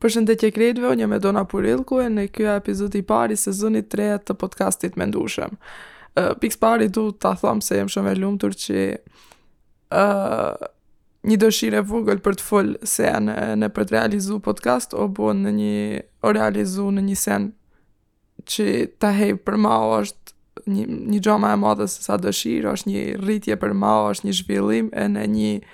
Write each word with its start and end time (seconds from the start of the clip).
Për 0.00 0.12
shëndetje 0.14 0.48
kredve, 0.56 0.88
unë 0.94 1.04
jam 1.04 1.12
Dona 1.20 1.42
Purilku 1.44 1.98
e 2.00 2.06
në 2.08 2.22
kjo 2.32 2.54
epizod 2.56 2.94
i 2.96 3.02
pari 3.04 3.36
sezonit 3.36 3.90
3 3.92 4.06
të, 4.24 4.36
podcastit 4.40 4.94
me 4.96 5.04
ndushëm. 5.10 5.58
Uh, 6.16 6.30
Piks 6.40 6.56
pari 6.58 6.86
du 6.88 7.08
të 7.12 7.34
thamë 7.42 7.64
se 7.66 7.76
jem 7.76 7.90
shumë 7.92 8.14
e 8.14 8.16
lumëtur 8.22 8.56
që 8.62 8.84
uh, 8.96 10.56
një 11.28 11.36
dëshirë 11.42 11.82
e 11.82 11.82
vugël 11.90 12.22
për 12.24 12.38
të 12.40 12.46
full 12.46 12.72
se 12.94 13.04
janë 13.10 13.34
në 13.60 13.68
për 13.76 13.90
të 13.90 13.96
realizu 13.98 14.40
podcast 14.48 14.96
o 14.96 15.04
bo 15.20 15.34
në 15.36 15.52
një 15.58 15.76
o 16.24 16.32
realizu 16.32 16.88
në 16.96 17.04
një 17.10 17.18
sen 17.26 17.50
që 18.50 18.70
të 19.04 19.12
hej 19.18 19.36
për 19.44 19.60
ma 19.60 19.76
o 19.84 19.92
është 20.00 20.64
një, 20.72 20.88
një 21.12 21.20
gjoma 21.28 21.52
e 21.52 21.60
madhës 21.60 22.00
sa 22.08 22.16
dëshirë, 22.20 22.72
është 22.72 22.90
një 22.94 23.04
rritje 23.20 23.60
për 23.62 23.76
ma 23.84 23.92
o 24.00 24.08
është 24.16 24.30
një 24.30 24.38
zhvillim 24.40 24.88
e 24.96 25.06
në 25.12 25.28
një 25.36 25.52
uh, 25.60 25.68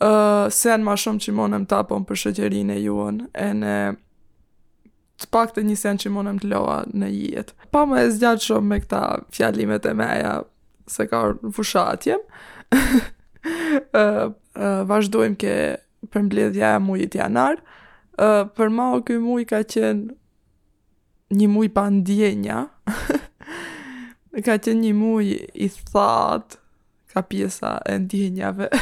se 0.00 0.70
janë 0.72 0.84
ma 0.86 0.94
shumë 0.98 1.20
që 1.26 1.34
monëm 1.36 1.66
të 1.68 1.76
apon 1.82 2.06
për 2.08 2.20
shëgjerin 2.22 2.72
e 2.72 2.78
juon, 2.80 3.18
e 3.36 3.48
në 3.56 3.72
të 5.20 5.28
pak 5.34 5.50
të 5.52 5.64
një 5.68 5.76
sen 5.76 5.98
që 6.00 6.12
monëm 6.14 6.38
të 6.40 6.48
loa 6.48 6.78
në 6.96 7.08
jet. 7.12 7.50
Pa 7.68 7.82
më 7.90 8.06
e 8.06 8.12
zgjatë 8.16 8.44
shumë 8.46 8.68
me 8.70 8.78
këta 8.80 9.02
fjallimet 9.36 9.86
e 9.86 9.92
meja, 9.98 10.34
se 10.88 11.04
ka 11.10 11.20
vushatjem, 11.42 12.22
uh, 12.78 12.90
uh, 14.00 14.82
vazhdojmë 14.88 15.38
ke 15.42 15.54
përmbledhja 16.10 16.72
e 16.78 16.80
mujit 16.80 17.18
janar, 17.20 17.60
uh, 18.16 18.46
për 18.56 18.72
ma 18.72 18.88
o 18.96 19.02
këj 19.04 19.20
muj 19.20 19.44
ka 19.52 19.60
qenë 19.68 20.08
një 21.36 21.50
muj 21.52 21.68
pa 21.76 21.84
ndjenja, 21.92 22.62
ka 24.48 24.56
qenë 24.56 24.86
një 24.88 24.94
muj 24.96 25.26
i 25.36 25.68
thatë, 25.76 26.56
ka 27.12 27.22
pjesa 27.28 27.76
e 27.90 27.98
ndjenjave, 28.06 28.72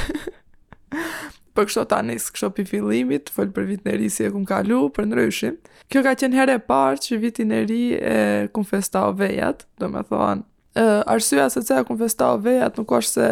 Për 1.56 1.66
kështu 1.68 1.82
tani, 1.90 2.16
kështu 2.20 2.50
pi 2.58 2.64
fillimit, 2.68 3.32
fol 3.34 3.50
për 3.54 3.66
vitin 3.72 3.92
e 3.92 3.96
ri 4.02 4.08
si 4.12 4.26
e 4.26 4.30
kum 4.34 4.44
kalu, 4.48 4.84
për 4.94 5.08
ndryshim. 5.10 5.56
Kjo 5.92 6.02
ka 6.06 6.14
qenë 6.20 6.38
herë 6.42 6.58
e 6.58 6.62
parë 6.68 7.02
që 7.06 7.18
vitin 7.24 7.54
e 7.56 7.62
ri 7.68 7.80
e 7.98 8.16
kum 8.54 8.66
festoj 8.68 9.12
vejat, 9.20 9.66
domethënë. 9.82 10.46
Ë 10.78 10.86
arsyeja 11.10 11.48
se 11.52 11.64
pse 11.64 11.80
e 11.82 11.86
kum 11.88 11.98
festoj 12.00 12.36
vejat 12.44 12.78
nuk 12.80 12.92
është 13.00 13.16
se 13.16 13.28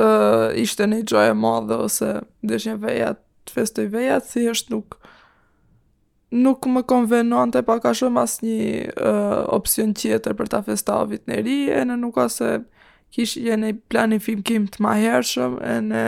ë 0.00 0.52
ishte 0.62 0.88
një 0.90 1.02
gjë 1.10 1.24
e 1.32 1.38
madhe 1.38 1.80
ose 1.86 2.12
ndeshje 2.46 2.76
vejat, 2.84 3.22
festoj 3.54 3.88
vejat, 3.94 4.30
si 4.30 4.48
është 4.50 4.76
nuk 4.76 5.00
nuk 6.34 6.66
më 6.66 6.80
konvenon 6.90 7.52
të 7.54 7.60
pa 7.62 7.76
ka 7.78 7.92
shumë 7.94 8.22
asë 8.24 8.40
një 8.42 8.62
uh, 8.98 9.42
opcion 9.54 9.92
tjetër 9.94 10.34
për 10.34 10.48
ta 10.50 10.58
festa 10.66 10.96
o 11.04 11.04
vitë 11.06 11.30
në 11.30 11.36
rije, 11.46 11.82
në 11.86 11.94
nuk 12.02 12.16
ose 12.18 12.48
kishë 13.14 13.42
një 13.46 13.56
një 13.62 13.68
planifim 13.92 14.40
kim 14.46 14.64
të 14.72 14.82
maherëshëm, 14.82 15.52
e 15.62 15.74
në 15.88 16.02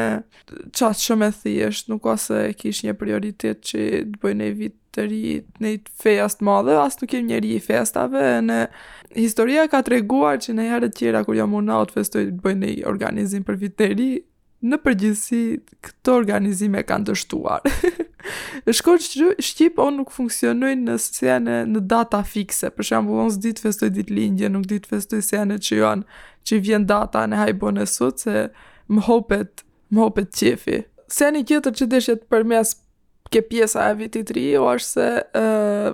qatë 0.48 1.04
shumë 1.04 1.28
e 1.30 1.34
thjeshtë, 1.40 1.92
nuk 1.92 2.06
ose 2.10 2.40
kishë 2.60 2.88
një 2.88 2.94
prioritet 3.00 3.62
që 3.68 3.82
të 4.10 4.22
bëjnë 4.24 4.46
e 4.50 4.54
vit 4.60 4.76
të 4.96 5.04
ri, 5.10 5.20
një 5.62 5.72
fejast 6.02 6.42
madhe, 6.46 6.76
asë 6.82 7.04
nuk 7.04 7.14
e 7.16 7.24
një 7.28 7.40
i 7.54 7.58
festave, 7.62 8.22
e 8.38 8.42
në 8.48 8.58
historia 9.20 9.68
ka 9.70 9.84
të 9.86 9.94
reguar 9.98 10.40
që 10.42 10.56
në 10.58 10.68
herë 10.72 10.90
të 10.92 11.00
tjera, 11.00 11.24
kur 11.26 11.38
jam 11.38 11.54
unë 11.60 11.76
o 11.76 11.84
të 11.90 12.00
festoj 12.00 12.26
të 12.30 12.40
bëjnë 12.46 12.64
një 12.74 12.88
organizim 12.90 13.46
për 13.48 13.62
vit 13.62 13.78
të 13.78 13.92
ri, 13.94 14.10
në 14.70 14.78
përgjithësi 14.84 15.40
këto 15.86 16.14
organizime 16.20 16.82
kanë 16.88 17.08
dështuar. 17.10 17.62
e 18.66 18.74
shkoj 18.78 18.96
që 19.06 19.30
Shqipë 19.48 19.82
o 19.82 19.88
nuk 19.94 20.12
funksionoj 20.14 20.72
në 20.80 20.96
sene 21.02 21.60
në 21.72 21.82
data 21.90 22.20
fikse, 22.34 22.72
për 22.74 22.88
shumë 22.90 23.14
unë 23.22 23.34
së 23.36 23.44
ditë 23.46 23.66
festoj 23.66 23.90
ditë 23.98 24.16
lindje, 24.18 24.50
nuk 24.54 24.66
ditë 24.70 24.92
festoj 24.94 25.22
sene 25.30 25.58
që 25.62 25.80
janë 25.82 26.18
që 26.46 26.60
vjen 26.64 26.86
data 26.88 27.22
në 27.28 27.40
hajbo 27.44 27.72
në 27.76 27.86
sot, 27.90 28.22
se 28.22 28.46
më 28.92 29.06
hopet, 29.10 29.62
më 29.90 30.02
hopet 30.04 30.34
qefi. 30.40 30.82
Sene 31.10 31.42
kjetër 31.46 31.74
që 31.82 31.88
deshjet 31.90 32.26
për 32.30 32.44
mes 32.54 32.74
ke 33.32 33.40
pjesa 33.42 33.88
e 33.90 33.96
vitit 34.00 34.30
ri, 34.34 34.48
o 34.58 34.66
është 34.70 34.86
se 34.86 35.08
uh, 35.38 35.88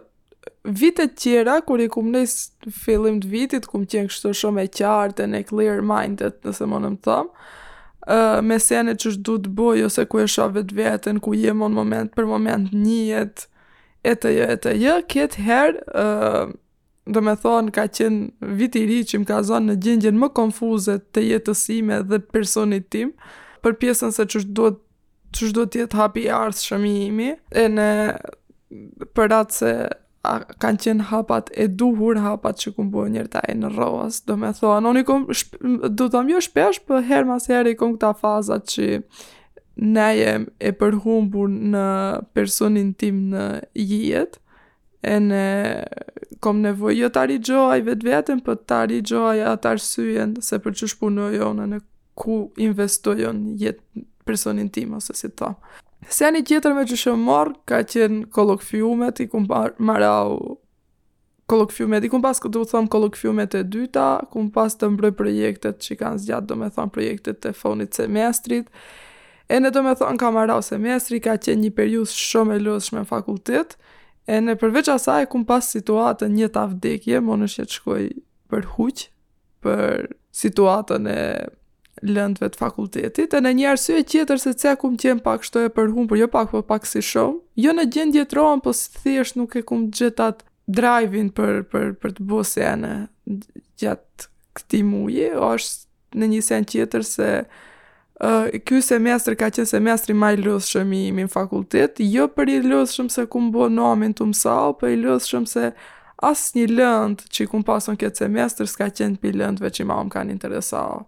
vitet 0.81 1.14
tjera, 1.20 1.59
kur 1.64 1.81
i 1.81 1.89
kumë 1.92 2.12
nëjës 2.17 2.36
fillim 2.84 3.17
të 3.25 3.31
vitit, 3.33 3.69
kumë 3.69 3.89
qenë 3.95 4.12
kështu 4.12 4.33
shumë 4.42 4.67
e 4.67 4.73
qartë, 4.81 5.25
e 5.27 5.31
ne 5.36 5.41
clear 5.48 5.81
minded, 5.92 6.36
nëse 6.45 6.69
më 6.69 6.83
në 6.85 6.92
më 6.98 7.02
me 8.42 8.58
sene 8.58 8.95
që 8.96 9.08
është 9.13 9.23
du 9.27 9.36
të 9.45 9.52
boj, 9.55 9.83
ose 9.86 10.07
ku 10.11 10.18
e 10.18 10.27
shavet 10.27 10.73
vetën, 10.74 11.20
ku 11.20 11.35
jem 11.35 11.63
onë 11.63 11.74
moment 11.74 12.13
për 12.14 12.27
moment 12.27 12.68
njët, 12.73 13.48
e 14.02 14.14
të 14.18 14.29
jë, 14.35 14.46
e 14.48 14.57
të 14.58 14.73
jë, 14.83 14.96
kjetë 15.13 15.42
herë, 15.46 15.85
uh, 15.95 16.51
dhe 17.07 17.20
me 17.23 17.36
thonë, 17.39 17.70
ka 17.74 17.85
qenë 17.90 18.55
viti 18.58 18.85
ri 18.86 19.01
që 19.07 19.20
më 19.23 19.29
ka 19.29 19.40
zonë 19.46 19.73
në 19.73 19.79
gjengjen 19.83 20.18
më 20.18 20.33
konfuzet 20.35 21.08
të 21.14 21.24
jetësime 21.30 22.01
dhe 22.11 22.18
personit 22.35 22.90
tim, 22.95 23.13
për 23.63 23.79
pjesën 23.80 24.14
se 24.14 24.27
që 24.27 24.42
është 24.42 24.57
du 24.58 24.69
të 24.73 24.80
që 25.33 25.46
shdo 25.48 25.63
tjetë 25.73 25.96
hapi 25.96 26.23
arës 26.29 26.58
e 26.77 27.63
në 27.73 27.86
për 29.17 29.33
atë 29.33 29.55
se 29.57 29.70
a 30.24 30.36
kanë 30.62 30.80
qenë 30.84 31.06
hapat 31.10 31.48
e 31.58 31.64
duhur, 31.66 32.20
hapat 32.22 32.60
që 32.62 32.72
ku 32.77 32.84
bën 32.92 33.10
njerëta 33.16 33.40
e 33.50 33.56
në 33.58 33.70
rrohas. 33.74 34.20
Do 34.28 34.36
më 34.38 34.52
thonë, 34.60 35.05
do 35.98 36.06
të 36.12 36.22
mjo 36.28 36.42
shpesh 36.46 36.78
për 36.84 36.94
po 36.94 37.02
herë 37.08 37.28
mas 37.33 37.48
herë 37.50 37.72
i 37.74 37.78
kom 37.80 37.96
këta 37.96 38.12
faza 38.20 38.60
që 38.72 38.86
ne 39.96 40.06
jemi 40.20 40.52
e 40.60 40.70
përhumbur 40.78 41.50
në 41.72 41.86
personin 42.38 42.92
tim 43.02 43.18
në 43.34 43.48
jetë. 43.83 44.38
E 45.10 45.16
në 45.27 45.42
kom 46.42 46.60
nevojë 46.62 47.00
jo 47.00 47.08
ta 47.10 47.27
vetë 47.27 47.83
vetveten, 47.89 48.44
po 48.46 48.54
të 48.62 48.80
rigjoj 48.92 49.40
atë 49.56 49.72
arsyeën 49.74 50.36
se 50.39 50.62
për 50.62 50.77
që 50.80 50.90
shpunojon 50.94 51.58
në 51.72 51.80
ku 52.14 52.44
investojon 52.62 53.42
jetë 53.58 54.06
personin 54.22 54.70
tim 54.70 54.94
ose 55.00 55.16
si 55.18 55.27
thonë. 55.34 55.58
Se 56.11 56.24
janë 56.27 56.40
i 56.42 56.46
tjetër 56.48 56.74
me 56.74 56.83
që 56.89 56.96
shumë 56.98 57.23
morë, 57.29 57.52
ka 57.68 57.79
qenë 57.86 58.24
kolokfiumet, 58.35 59.20
i 59.23 59.29
kumë 59.30 59.48
parë 59.51 59.85
marau 59.86 60.57
kolokfiumet, 61.51 62.02
i 62.02 62.11
kumë 62.11 62.24
pas 62.24 62.40
këtu 62.42 62.63
u 62.64 62.68
thomë 62.70 62.90
kolokfiumet 62.90 63.55
e 63.61 63.63
dyta, 63.63 64.08
kumë 64.33 64.51
pas 64.55 64.74
të 64.79 64.89
mbroj 64.96 65.13
projektet 65.20 65.79
që 65.85 65.98
kanë 66.02 66.23
zgjatë, 66.24 66.48
do 66.51 66.58
me 66.63 66.70
thëmë 66.74 66.95
projektet 66.95 67.46
e 67.46 67.55
fonit 67.55 67.98
semestrit, 67.98 68.67
e 69.52 69.61
në 69.63 69.70
do 69.77 69.85
me 69.86 69.95
thëmë 70.01 70.20
ka 70.23 70.33
marau 70.35 70.58
semestri, 70.67 71.23
ka 71.23 71.36
qenë 71.45 71.68
një 71.68 71.73
periud 71.79 72.11
shumë 72.11 72.58
e 72.58 72.64
lëshme 72.67 73.05
në 73.05 73.11
fakultet, 73.13 73.79
e 74.27 74.40
në 74.42 74.58
përveç 74.63 74.90
asaj, 74.96 75.24
kumë 75.33 75.46
pas 75.52 75.70
situatën 75.77 76.34
një 76.40 76.51
të 76.55 76.64
avdekje, 76.67 77.23
më 77.29 77.40
në 77.45 77.51
shqe 77.55 77.69
shkoj 77.79 78.05
për 78.52 78.67
huqë, 78.74 79.08
për 79.63 80.08
situatën 80.42 81.11
e 81.14 81.20
lëndëve 82.05 82.48
të 82.52 82.58
fakultetit, 82.61 83.35
e 83.35 83.40
në 83.42 83.52
një 83.57 83.68
arsye 83.73 84.01
tjetër 84.08 84.40
se 84.42 84.52
ce 84.58 84.73
kum 84.80 84.96
qen 84.98 85.20
pak 85.23 85.45
shto 85.46 85.63
e 85.63 85.70
për 85.73 85.92
humbur, 85.95 86.18
jo 86.18 86.29
pak 86.30 86.51
po 86.52 86.63
pak 86.67 86.86
si 86.89 87.02
shumë. 87.05 87.39
Jo 87.63 87.74
në 87.79 87.85
gjendje 87.95 88.24
të 88.29 88.39
rohem, 88.39 88.63
po 88.64 88.74
si 88.77 88.90
thjesht 88.98 89.36
nuk 89.39 89.55
e 89.57 89.63
kum 89.67 89.89
gjetat 89.95 90.42
drive-in 90.67 91.30
për 91.36 91.63
për 91.70 91.92
për 92.02 92.17
të 92.17 92.27
bërë 92.30 92.48
sene 92.52 92.92
gjatë 93.80 94.29
këtij 94.58 94.83
muaji, 94.86 95.29
është 95.39 96.18
në 96.18 96.30
një 96.35 96.42
sen 96.46 96.67
tjetër 96.68 97.07
se 97.08 97.29
uh, 97.45 98.46
ky 98.67 98.83
semestër 98.84 99.39
ka 99.40 99.52
qenë 99.55 99.70
semestri 99.70 100.17
më 100.19 100.34
i 100.36 100.42
lodhshëm 100.45 100.90
i 100.98 101.05
imin 101.13 101.30
fakultet, 101.33 102.02
jo 102.02 102.27
për 102.29 102.52
i 102.58 102.61
lodhshëm 102.67 103.08
se 103.14 103.27
kum 103.33 103.51
bë 103.55 103.70
namin 103.79 104.13
të 104.14 104.27
mësau, 104.33 104.74
po 104.79 104.90
i 104.90 104.98
lodhshëm 105.01 105.46
se 105.55 105.70
asë 106.23 106.58
një 106.58 106.67
lëndë 106.77 107.30
që 107.34 107.45
i 107.45 107.48
kumë 107.51 107.79
këtë 108.02 108.24
semestr 108.24 108.67
s'ka 108.70 108.90
qenë 108.90 109.19
për 109.23 109.39
lëndëve 109.45 109.70
që 109.79 109.83
i 109.83 109.86
ma 109.89 110.02
më 110.02 110.14
kanë 110.19 110.34
interesau. 110.36 111.02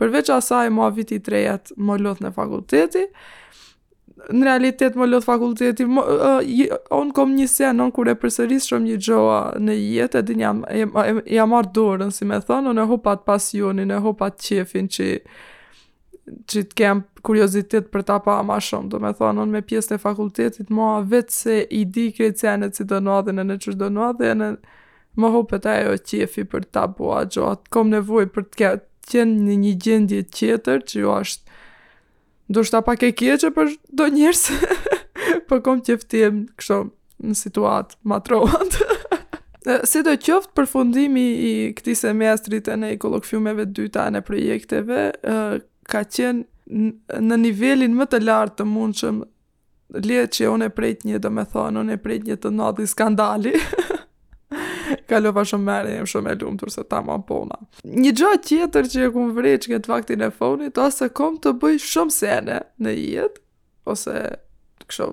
Përveç 0.00 0.30
asaj, 0.32 0.68
mua 0.76 0.90
viti 0.96 1.16
i 1.16 1.22
trejet 1.24 1.70
më 1.78 1.96
lotë 2.04 2.26
në 2.26 2.32
fakulteti, 2.36 3.06
në 4.36 4.44
realitet 4.44 4.94
më 4.98 5.06
lotë 5.08 5.24
fakulteti, 5.28 5.86
on 5.86 6.52
unë 7.00 7.16
kom 7.16 7.32
një 7.36 7.46
sen, 7.48 7.80
unë 7.80 7.94
kur 7.96 8.10
e 8.12 8.14
përsëris 8.20 8.68
shumë 8.70 8.90
një 8.90 8.98
gjoa 9.06 9.38
në 9.62 9.76
jetë, 9.78 10.20
edhe 10.22 10.36
një 10.40 10.44
jam, 10.46 10.60
jam, 11.32 11.56
dorën, 11.78 12.12
si 12.16 12.28
me 12.28 12.40
thonë, 12.44 12.70
unë 12.74 12.82
e 12.84 12.90
hopat 12.92 13.24
pasionin, 13.28 13.92
e 13.96 14.00
hopat 14.04 14.40
qefin 14.44 14.88
që 14.92 15.08
që 16.50 16.60
të 16.74 16.88
kuriozitet 17.22 17.88
për 17.94 18.02
ta 18.08 18.16
pa 18.22 18.40
ma 18.42 18.56
shumë, 18.62 18.90
do 18.92 18.98
me 19.02 19.12
thonë, 19.14 19.44
unë 19.44 19.52
me 19.56 19.62
pjesën 19.68 19.94
e 19.96 20.02
fakultetit, 20.02 20.72
mua 20.74 20.98
vetë 21.06 21.32
se 21.38 21.60
i 21.80 21.84
di 21.96 22.08
krecenet 22.16 22.76
si 22.76 22.84
do 22.92 22.98
në 23.00 23.32
në 23.32 23.56
që 23.64 23.76
do 23.80 23.88
në 23.94 24.02
adhenë, 24.10 24.50
më 25.16 25.30
hopet 25.32 25.66
ajo 25.72 25.94
qefi 26.10 26.42
për 26.52 26.66
ta 26.74 26.86
bua 26.92 27.22
gjoat, 27.30 27.68
kom 27.72 27.88
nevoj 27.90 28.26
për 28.34 28.44
të 28.52 28.74
qenë 29.10 29.44
në 29.46 29.56
një 29.62 29.72
gjendje 29.84 30.22
tjetër 30.34 30.82
që 30.88 31.00
jo 31.02 31.14
është 31.20 31.62
do 32.54 32.62
shta 32.66 32.80
pak 32.86 33.02
e 33.02 33.12
për 33.54 33.72
do 33.98 34.06
njërës 34.16 34.44
për 35.50 35.62
kom 35.66 35.82
eftim 35.94 36.42
kështë 36.58 36.78
në 37.26 37.38
situatë 37.38 37.98
matrohant 38.12 38.76
si 39.90 40.02
do 40.06 40.14
qoftë 40.26 40.54
përfundimi 40.58 41.24
i 41.50 41.54
këti 41.78 41.96
semestrit 41.98 42.68
e 42.70 42.76
në 42.78 42.92
i 42.94 42.98
kolokfiumeve 43.02 43.66
dyta 43.76 44.08
e 44.10 44.14
në 44.16 44.22
projekteve 44.28 45.00
ka 45.90 46.04
qenë 46.06 46.86
në 47.22 47.40
nivelin 47.42 47.94
më 47.94 48.08
të 48.10 48.22
lartë 48.26 48.60
të 48.62 48.68
mundshëm 48.70 49.20
le 50.02 50.22
që 50.34 50.48
unë 50.50 50.66
e 50.66 50.70
prejt 50.74 51.04
një 51.06 51.20
do 51.22 51.30
me 51.30 51.44
thonë 51.46 51.82
unë 51.82 51.94
e 51.98 52.02
prejt 52.02 52.24
një 52.26 52.38
të 52.42 52.54
nadhi 52.58 52.88
skandali 52.90 53.54
kalova 55.10 55.44
shumë 55.46 55.66
merë, 55.66 55.92
jam 56.00 56.08
shumë 56.10 56.32
e 56.34 56.38
lumë 56.40 56.60
tërse 56.64 56.82
ta 56.90 56.98
ma 57.04 57.16
pona. 57.28 57.56
Një 57.86 58.12
gjë 58.18 58.32
tjetër 58.48 58.88
që 58.92 59.04
e 59.06 59.10
kumë 59.14 59.34
vrej 59.38 59.54
që 59.64 59.72
këtë 59.74 59.90
faktin 59.92 60.24
e 60.26 60.30
fonit, 60.34 60.80
se 60.94 61.08
kom 61.16 61.38
të 61.42 61.54
bëj 61.62 61.78
shumë 61.86 62.16
sene 62.16 62.58
në 62.82 62.94
jetë, 62.96 63.42
ose 63.92 64.16
kësho 64.86 65.08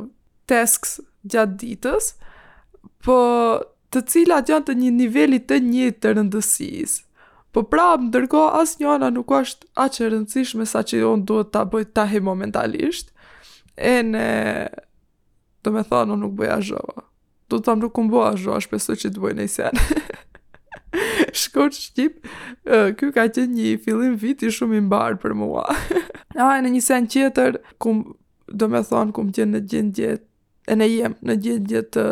tasks 0.50 0.96
gjatë 1.32 1.58
ditës, 1.64 2.10
po 3.06 3.18
të 3.94 4.04
cilat 4.12 4.50
janë 4.50 4.68
të 4.72 4.78
një 4.82 4.92
niveli 4.98 5.42
të 5.48 5.62
një 5.68 5.90
të 6.04 6.16
rëndësisë. 6.18 7.02
Po 7.54 7.62
prapë, 7.70 8.08
ndërko, 8.10 8.48
asë 8.58 8.82
një 8.82 8.88
ana 8.96 9.12
nuk 9.14 9.30
është 9.38 9.68
aqë 9.84 10.10
rëndësishme 10.16 10.66
sa 10.66 10.82
që 10.90 11.04
unë 11.12 11.28
duhet 11.30 11.52
të 11.54 11.68
bëjt 11.76 11.94
të 11.94 12.08
ahi 12.08 12.22
momentalisht, 12.26 13.14
e 13.78 14.00
në, 14.10 14.26
të 15.64 15.74
me 15.76 15.84
thonë, 15.86 16.18
nuk 16.24 16.34
bëja 16.42 16.58
zhova 16.72 17.04
do 17.52 17.58
të 17.60 17.66
thamë 17.68 17.84
nuk 17.86 17.94
kumbo 17.98 18.22
a 18.26 18.32
shpesoj 18.64 18.96
që 19.04 19.12
të 19.16 19.24
bëjnë 19.24 19.44
e 19.44 19.50
sen. 19.52 19.84
Shkoq 21.34 21.74
shqip, 21.76 22.28
ky 23.00 23.10
ka 23.16 23.24
qenë 23.34 23.54
një 23.56 23.72
fillim 23.86 24.16
viti 24.22 24.52
shumë 24.54 24.78
i 24.80 24.84
mbarë 24.88 25.20
për 25.24 25.36
mua. 25.38 25.66
a, 26.38 26.52
në 26.64 26.70
një 26.76 26.82
sen 26.86 27.08
tjetër, 27.10 27.58
kum, 27.82 28.04
do 28.48 28.68
me 28.70 28.82
thonë, 28.86 29.16
kum 29.18 29.32
tjenë 29.34 29.58
në 29.58 29.64
gjendje, 29.72 30.12
e 30.72 30.76
ne 30.80 30.90
jem 30.92 31.16
në 31.26 31.40
gjendje 31.46 31.82
të, 31.94 32.06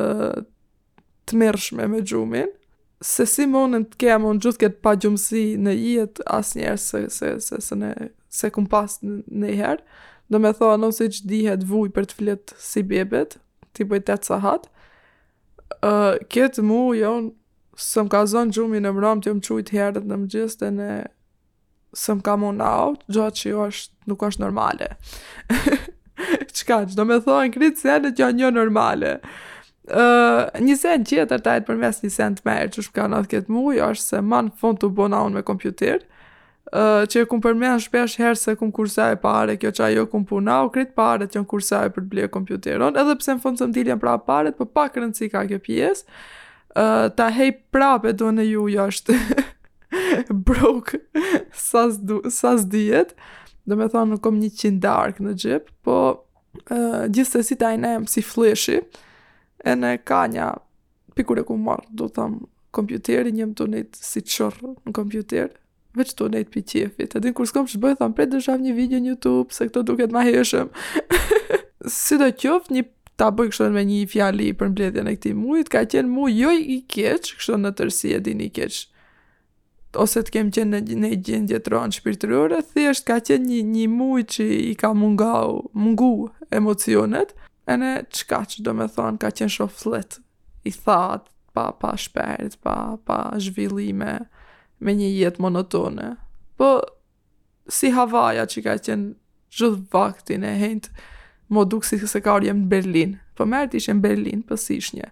të 1.29 1.37
mërshme 1.41 1.87
me 1.93 2.01
gjumin, 2.01 2.49
se 3.01 3.25
si 3.25 3.47
monën 3.49 3.87
të 3.89 3.97
kemë 4.03 4.27
unë 4.29 4.41
gjithë 4.43 4.59
këtë 4.61 4.79
pa 4.85 4.91
gjumësi 5.01 5.45
në 5.57 5.71
jetë 5.77 6.25
asë 6.37 6.59
njerë 6.59 6.81
se, 6.87 7.03
se, 7.09 7.31
se, 7.41 7.61
se, 7.65 7.77
ne, 7.81 7.93
se 8.29 8.51
kum 8.53 8.67
pas 8.69 8.99
në, 9.01 9.55
herë, 9.61 9.79
do 10.33 10.39
me 10.41 10.51
thonë, 10.57 10.81
nëse 10.85 11.07
që 11.15 11.25
dihet 11.31 11.63
vuj 11.69 11.87
për 11.95 12.05
të 12.09 12.19
fletë 12.21 12.59
si 12.61 12.83
bebet, 12.87 13.39
ti 13.75 13.83
bëjt 13.87 14.05
të 14.09 14.19
të 14.21 14.29
sahatë, 14.31 14.69
uh, 15.83 16.15
këtë 16.33 16.63
mu 16.65 16.79
jonë 16.97 17.31
së 17.81 18.03
më 18.05 18.11
ka 18.13 18.23
zonë 18.29 18.55
gjumi 18.55 18.81
në 18.83 18.91
mëram 18.97 19.21
të 19.23 19.35
më 19.37 19.45
qujtë 19.47 19.77
herët 19.77 20.07
në 20.09 20.17
më 20.23 20.31
dhe 20.33 20.71
në 20.75 20.89
së 22.01 22.15
më 22.17 22.23
ka 22.25 22.35
mund 22.39 22.61
në 22.61 22.67
autë, 22.81 23.05
gjatë 23.15 23.39
që 23.39 23.47
jo 23.51 23.63
është 23.67 24.11
nuk 24.11 24.23
është 24.27 24.43
normale. 24.43 24.89
Qëka 26.51 26.77
që 26.87 26.97
do 26.99 27.05
me 27.09 27.17
thonë, 27.25 27.47
në 27.49 27.55
kritë 27.55 27.81
senet 27.83 28.19
jo 28.21 28.29
një 28.31 28.51
normale. 28.55 29.15
Uh, 29.91 30.45
një 30.61 30.75
sen 30.79 31.03
qëtër 31.09 31.41
tajtë 31.43 31.67
për 31.67 31.79
mes 31.81 31.99
një 32.05 32.11
sen 32.13 32.37
të 32.37 32.45
merë, 32.47 32.69
që 32.75 32.85
shpë 32.85 32.95
ka 32.99 33.07
në 33.09 33.19
atë 33.23 33.31
këtë 33.33 33.55
mu 33.55 33.71
jo 33.75 33.89
është 33.95 34.05
se 34.05 34.21
manë 34.33 34.55
fund 34.61 34.79
të 34.81 34.91
bona 34.99 35.23
unë 35.27 35.39
me 35.41 35.43
kompjuterë 35.47 36.05
që 36.69 37.21
e 37.23 37.27
kumë 37.27 37.43
përmen 37.43 37.79
shpesh 37.83 38.19
herë 38.21 38.39
se 38.39 38.53
kumë 38.59 38.71
kursa 38.75 39.09
e 39.13 39.17
pare, 39.19 39.55
kjo 39.59 39.71
që 39.75 39.83
ajo 39.89 40.05
kumë 40.11 40.27
puna, 40.29 40.59
u 40.63 40.69
kretë 40.71 40.93
pare 40.95 41.27
që 41.27 41.41
në 41.41 41.47
kursa 41.49 41.81
e 41.87 41.91
për 41.91 42.05
të 42.05 42.09
blje 42.11 42.29
kompjuteron, 42.35 42.97
edhe 43.01 43.15
pse 43.19 43.35
në 43.35 43.43
fundë 43.43 43.59
së 43.63 43.67
më 43.69 43.75
diljen 43.79 44.01
pra 44.01 44.13
pare, 44.25 44.51
për 44.53 44.67
po 44.69 44.75
pak 44.79 44.99
rëndësi 45.01 45.29
ka 45.33 45.43
kjo 45.49 45.59
pjesë, 45.65 46.17
ta 47.17 47.29
hej 47.35 47.55
prape 47.75 48.13
do 48.15 48.29
në 48.37 48.45
ju 48.51 48.65
jashtë 48.77 49.17
është 49.19 49.45
broke, 50.47 51.01
sa 51.51 51.87
s'dijet, 52.57 53.15
do 53.67 53.77
me 53.77 53.89
thonë 53.91 54.15
në 54.15 54.21
kom 54.23 54.37
një 54.41 54.51
qindark 54.61 55.17
dark 55.17 55.25
në 55.25 55.33
gjip, 55.41 55.71
po 55.85 55.97
gjithë 56.71 57.41
se 57.41 57.49
si 57.49 57.57
ta 57.59 57.73
i 57.75 57.81
nejmë 57.81 58.07
si 58.11 58.23
fleshi, 58.23 58.79
e 59.61 59.75
në 59.77 59.97
ka 60.07 60.23
një 60.31 60.47
pikur 61.17 61.41
e 61.41 61.45
ku 61.47 61.57
marrë, 61.59 61.89
do 61.91 62.07
thamë, 62.13 62.45
kompjuterin, 62.75 63.35
një 63.35 63.49
të 63.51 63.57
tunit 63.65 63.97
si 63.99 64.21
qërë 64.23 64.69
në 64.87 64.93
kompjuteri, 64.95 65.51
Veç 65.99 66.13
të 66.15 66.25
unajt 66.29 66.51
për 66.53 66.63
qefit, 66.71 67.15
edhe 67.17 67.31
në 67.31 67.35
kur 67.35 67.47
s'kom 67.49 67.65
që 67.67 67.75
të 67.75 67.81
bëjë 67.83 67.97
thamë 68.01 68.15
prej 68.17 68.25
të 68.31 68.55
një 68.65 68.75
video 68.77 68.99
në 69.03 69.11
Youtube, 69.11 69.51
se 69.55 69.65
këto 69.67 69.81
duket 69.89 70.13
ma 70.15 70.21
heshëm. 70.23 70.69
si 71.95 72.17
do 72.21 72.29
kjof, 72.39 72.69
një 72.71 72.85
ta 73.19 73.27
bëj 73.35 73.51
kështu 73.51 73.67
me 73.75 73.83
një 73.89 74.05
fjali 74.13 74.51
për 74.55 74.71
mbledhjen 74.71 75.11
e 75.11 75.15
këti 75.17 75.33
mujt, 75.35 75.67
ka 75.73 75.81
qenë 75.91 76.07
muaj 76.13 76.31
joj 76.37 76.55
i 76.63 76.77
keq, 76.95 77.33
kështu 77.41 77.59
në 77.65 77.73
tërsi 77.81 78.13
e 78.15 78.21
din 78.29 78.43
i 78.45 78.49
keq. 78.55 78.79
Ose 79.99 80.21
të 80.23 80.31
kem 80.37 80.51
qenë 80.55 80.79
në 80.79 80.95
një 81.03 81.11
gjendje 81.27 81.59
të 81.65 81.73
ronë 81.73 82.61
thjesht 82.71 83.05
ka 83.09 83.17
qenë 83.19 83.45
një, 83.65 83.85
një 83.87 84.23
që 84.31 84.45
i 84.71 84.75
ka 84.79 84.93
mungau, 84.95 85.59
mungu 85.75 86.13
emocionet, 86.55 87.35
e 87.67 87.75
në 87.75 87.91
qka 88.15 88.45
që 88.53 88.63
do 88.65 88.71
me 88.79 88.87
thonë, 88.87 89.19
ka 89.19 89.27
qenë 89.35 89.51
shoflet, 89.57 90.21
i 90.63 90.71
that 90.87 91.27
pa, 91.53 91.67
pa 91.75 91.91
shperit, 91.99 92.55
pa, 92.63 92.95
pa 93.03 93.19
zhvillime 93.43 94.21
me 94.81 94.95
një 94.97 95.09
jetë 95.15 95.41
monotone. 95.43 96.15
Po, 96.57 96.71
si 97.71 97.91
Havaja 97.93 98.47
që 98.49 98.63
ka 98.65 98.75
qenë 98.87 99.13
gjithë 99.57 99.85
vaktin 99.93 100.45
e 100.47 100.53
hejnë, 100.57 101.03
mo 101.51 101.65
si 101.83 101.99
se 102.07 102.21
ka 102.23 102.37
orjem 102.39 102.63
në 102.65 102.69
Berlin. 102.71 103.17
Po 103.37 103.45
mërët 103.49 103.77
ishe 103.79 103.95
në 103.95 104.03
Berlin, 104.05 104.41
për 104.41 104.57
po 104.57 104.61
si 104.61 104.79
ishë 104.81 104.97
një. 104.99 105.09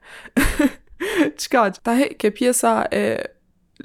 Qka 1.39 1.63
që? 1.77 1.81
Ta 1.85 1.95
ke 2.19 2.31
pjesa 2.31 2.73
e 2.91 3.03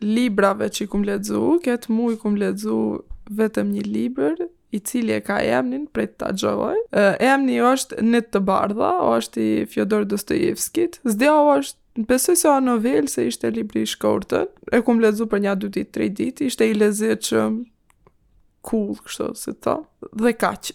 librave 0.03 0.69
që 0.75 0.85
i 0.85 0.91
kum 0.91 1.05
ledzu, 1.07 1.59
ketë 1.65 1.93
mu 1.95 2.11
i 2.13 2.19
kum 2.19 2.35
ledzu 2.39 3.05
vetëm 3.31 3.71
një 3.77 3.85
librë, 3.89 4.49
i 4.75 4.81
cili 4.83 5.13
e 5.15 5.21
ka 5.23 5.37
emnin, 5.55 5.85
prej 5.95 6.09
të 6.19 6.33
gjohoj. 6.43 6.81
Emni 7.23 7.61
është 7.63 8.01
në 8.03 8.25
të 8.35 8.41
Bardha, 8.43 8.93
o 9.07 9.13
është 9.21 9.45
i 9.47 9.53
Fjodor 9.71 10.03
Dostojevskit. 10.11 10.99
Zdjo 11.07 11.35
është 11.53 11.81
Besoj 11.97 12.37
se 12.37 12.49
o 12.49 12.61
novel 12.61 13.07
se 13.07 13.23
ishte 13.27 13.51
libri 13.55 13.83
i 13.83 13.87
shkortën, 13.87 14.49
e 14.75 14.81
kum 14.83 14.99
lezu 14.99 15.29
për 15.31 15.45
një 15.45 15.53
dy 15.63 15.69
ditë, 15.77 15.91
tre 15.95 16.09
ditë, 16.11 16.49
ishte 16.51 16.67
i 16.67 16.75
lezi 16.75 17.13
që 17.29 17.39
um, 17.45 17.61
cool, 18.67 18.97
kështë 18.99 19.29
se 19.39 19.53
ta, 19.63 19.77
dhe 20.11 20.33
kaqë. 20.35 20.75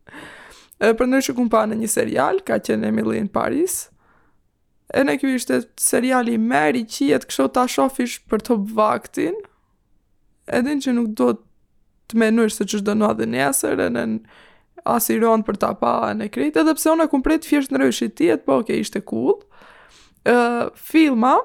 e 0.82 0.90
për 0.98 1.10
nërë 1.12 1.26
që 1.28 1.36
kum 1.38 1.50
pa 1.52 1.62
në 1.70 1.78
një 1.84 1.90
serial, 1.94 2.42
ka 2.42 2.58
qenë 2.58 2.90
Emily 2.90 3.20
in 3.22 3.30
Paris, 3.30 3.84
e 4.90 5.04
në 5.06 5.14
kjo 5.22 5.30
ishte 5.38 5.60
seriali 5.78 6.34
meri 6.42 6.82
i 6.88 7.08
jetë 7.12 7.30
kështë 7.30 7.48
ta 7.60 7.66
shofish 7.76 8.18
për 8.26 8.42
të 8.48 8.58
vaktin, 8.74 9.38
edhin 10.50 10.82
që 10.82 10.96
nuk 10.98 11.14
do 11.22 11.30
të 12.10 12.18
menu 12.18 12.48
se 12.50 12.66
që 12.66 12.82
shdo 12.82 12.98
në 12.98 13.12
adhe 13.14 13.30
njesër, 13.30 13.86
e 13.86 13.88
në 13.94 14.08
asiron 14.90 15.46
për 15.46 15.62
ta 15.62 15.70
pa 15.78 16.00
në 16.18 16.32
krejt, 16.34 16.58
edhe 16.64 16.74
pse 16.74 16.90
ona 16.96 17.06
kum 17.06 17.22
prejtë 17.22 17.46
fjesht 17.54 17.70
në 17.76 17.84
rëshit 17.84 18.24
po 18.42 18.58
oke, 18.58 18.66
okay, 18.72 18.82
ishte 18.82 18.98
cool, 19.06 19.38
filma, 20.74 21.38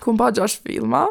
ku 0.00 0.12
mba 0.12 0.30
gjash 0.32 0.60
filma, 0.62 1.06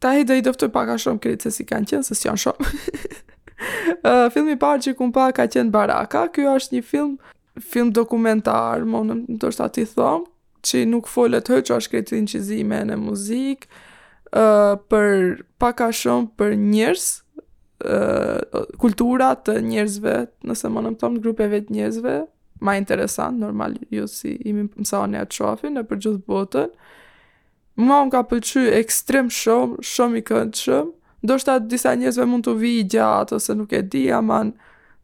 ta 0.00 0.12
he 0.12 0.24
dhe 0.24 0.38
i 0.38 0.42
doftoj 0.44 0.70
paka 0.72 0.98
shumë 0.98 1.20
kretë 1.24 1.42
se 1.42 1.50
si 1.58 1.64
kanë 1.66 1.86
qenë, 1.90 2.02
se 2.06 2.14
si 2.14 2.28
janë 2.28 2.42
shumë. 2.44 4.02
uh, 4.04 4.28
filmi 4.34 4.54
parë 4.56 4.82
që 4.84 4.92
ku 4.94 5.08
mba 5.08 5.32
ka 5.34 5.48
qenë 5.50 5.70
Baraka, 5.74 6.28
kjo 6.28 6.54
është 6.60 6.76
një 6.76 6.82
film, 6.86 7.16
film 7.58 7.90
dokumentar, 7.92 8.84
më 8.84 9.02
në 9.08 9.16
do 9.42 9.50
shtë 9.50 9.70
ti 9.74 9.86
thomë, 9.90 10.26
që 10.66 10.84
nuk 10.90 11.06
folet 11.08 11.46
hë 11.50 11.60
që 11.66 11.76
është 11.80 11.92
kretë 11.92 12.20
në 12.20 12.32
qizime 12.34 12.80
në 12.90 12.98
muzikë, 13.02 13.68
uh, 14.38 14.76
për 14.90 15.46
paka 15.58 15.90
shumë 15.94 16.30
për 16.38 16.56
njërës, 16.66 17.08
kulturat 18.82 19.44
të 19.46 19.60
njerëzve, 19.62 20.14
nëse 20.50 20.66
më 20.74 20.80
nëmë 20.82 20.96
tomë, 20.98 21.20
grupeve 21.22 21.60
të 21.62 21.76
njerëzve, 21.76 22.14
ma 22.60 22.76
interesant, 22.76 23.38
normal, 23.38 23.72
ju 23.90 24.06
si 24.10 24.34
imi 24.46 24.68
mësani 24.76 25.18
atë 25.20 25.36
qafin 25.42 25.76
në 25.78 25.84
për 25.90 26.00
gjithë 26.04 26.24
botën. 26.28 26.72
Ma 27.78 28.00
më 28.06 28.12
ka 28.14 28.22
pëlqy 28.30 28.64
ekstrem 28.80 29.28
shumë, 29.30 29.84
shumë 29.86 30.18
i 30.18 30.24
këndë 30.26 30.62
shumë. 30.64 30.92
Do 31.28 31.36
shta 31.38 31.58
disa 31.58 31.92
njëzve 31.98 32.26
mund 32.30 32.46
të 32.46 32.56
vi 32.60 32.72
i 32.80 32.86
gjatë, 32.94 33.38
ose 33.38 33.54
nuk 33.58 33.72
e 33.74 33.82
di, 33.90 34.06
aman. 34.14 34.52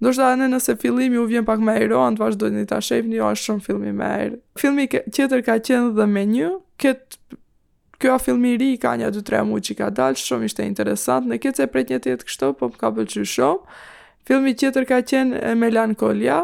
Do 0.02 0.10
shta 0.14 0.32
anë 0.34 0.48
nëse 0.52 0.74
filmi 0.82 1.08
u 1.18 1.26
vjen 1.30 1.46
pak 1.46 1.62
me 1.62 1.76
ironë, 1.84 2.18
të 2.18 2.24
vazhdojnë 2.24 2.64
i 2.64 2.68
të 2.70 2.80
shepë 2.88 3.12
një, 3.12 3.22
është 3.30 3.48
shumë 3.50 3.64
filmi 3.68 3.92
me 3.94 4.10
erë. 4.26 4.38
Filmi 4.58 4.86
tjetër 4.96 5.44
ka 5.46 5.58
qenë 5.68 5.94
dhe 5.98 6.08
me 6.10 6.26
një, 6.34 6.52
këtë 6.84 7.22
Kjo 8.02 8.16
a 8.18 8.20
filmi 8.20 8.56
ri 8.58 8.72
ka 8.82 8.96
një 8.98 9.06
2-3 9.14 9.38
mujë 9.48 9.62
që 9.68 9.74
ka 9.78 9.86
dalë, 9.94 10.18
shumë 10.18 10.48
ishte 10.48 10.64
interesant, 10.66 11.28
në 11.30 11.38
kjetë 11.40 11.60
se 11.62 11.66
pret 11.72 11.88
një 11.92 12.00
tjetë 12.04 12.26
kështu, 12.26 12.48
po 12.58 12.66
më 12.72 12.80
ka 12.82 12.90
pëlqy 12.96 13.22
shumë. 13.32 13.78
Filmi 14.28 14.52
tjetër 14.60 14.86
ka 14.90 14.98
qenë 15.08 15.52
Melankolia, 15.56 16.40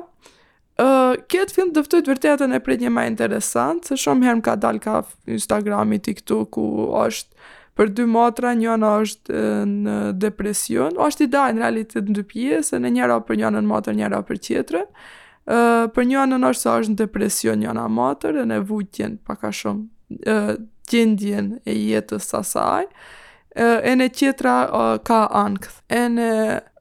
këtë 0.81 1.55
film 1.55 1.71
dëftojt 1.75 2.09
vërtetën 2.09 2.55
e 2.57 2.61
prit 2.65 2.81
një 2.81 2.91
më 2.95 3.05
interesant, 3.11 3.83
se 3.85 3.97
shumë 3.99 4.27
herë 4.27 4.39
më 4.41 4.45
ka 4.47 4.55
dalë 4.63 4.83
ka 4.85 5.01
Instagrami 5.29 5.99
t'i 6.03 6.15
këtu 6.21 6.39
ku 6.55 6.65
është 7.03 7.49
për 7.79 7.91
dy 7.97 8.07
motra, 8.09 8.55
njëna 8.57 8.91
është 9.03 9.43
në 9.69 9.97
depresion, 10.21 10.97
o 11.01 11.07
është 11.09 11.27
i 11.27 11.31
dajnë 11.33 11.59
në 11.59 11.65
realitet 11.65 12.09
në 12.11 12.17
dy 12.19 12.25
pjesë, 12.29 12.81
në 12.85 12.95
njëra 12.97 13.21
për 13.27 13.39
njëna 13.41 13.63
në 13.63 13.69
motër, 13.71 13.97
njëra 13.99 14.21
për 14.29 14.41
tjetërën, 14.47 14.89
uh, 14.91 15.85
për 15.97 16.07
njëna 16.13 16.39
në 16.43 16.51
është 16.53 16.67
sa 16.67 16.75
është 16.81 16.95
në 16.95 17.01
depresion 17.03 17.63
njëna 17.65 17.87
motër, 17.97 18.41
e 18.41 18.45
në 18.51 18.59
vujtjen 18.71 19.17
paka 19.27 19.53
shumë 19.61 20.19
uh, 20.27 20.53
tjendjen 20.91 21.55
e 21.65 21.77
jetës 21.79 22.29
sasaj, 22.35 22.89
uh, 22.91 23.79
e 23.81 23.97
në 23.97 24.11
tjetra 24.19 24.59
uh, 24.67 24.93
ka 25.09 25.23
ankth, 25.45 25.79
e 25.89 26.05
në 26.19 26.29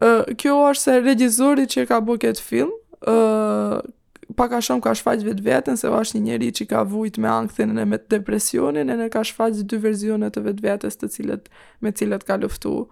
uh, 0.03 0.35
kjo 0.35 0.57
është 0.73 0.83
se 0.83 0.99
regjizori 1.05 1.67
që 1.77 1.87
ka 1.93 2.01
bu 2.03 2.19
këtë 2.19 2.43
film, 2.43 2.75
pak 3.05 4.51
a 4.55 4.61
shumë 4.63 4.83
ka 4.83 4.95
shfaq 4.95 5.23
vetë 5.27 5.45
vetën, 5.45 5.77
se 5.79 5.89
vash 5.89 6.13
një 6.15 6.21
njeri 6.25 6.49
që 6.55 6.65
ka 6.69 6.83
vujt 6.83 7.17
me 7.19 7.29
angthin 7.29 7.77
e 7.79 7.85
me 7.85 7.97
depresionin, 7.97 8.89
e 8.89 8.97
ne 8.97 9.09
ka 9.09 9.23
shfaq 9.23 9.55
dy 9.69 9.77
verzionet 9.81 10.35
të 10.35 10.43
vetë 10.49 10.63
vetës 10.65 10.99
të 10.99 11.11
cilët, 11.15 11.49
me 11.81 11.91
cilët 11.91 12.23
ka 12.25 12.37
luftu. 12.39 12.87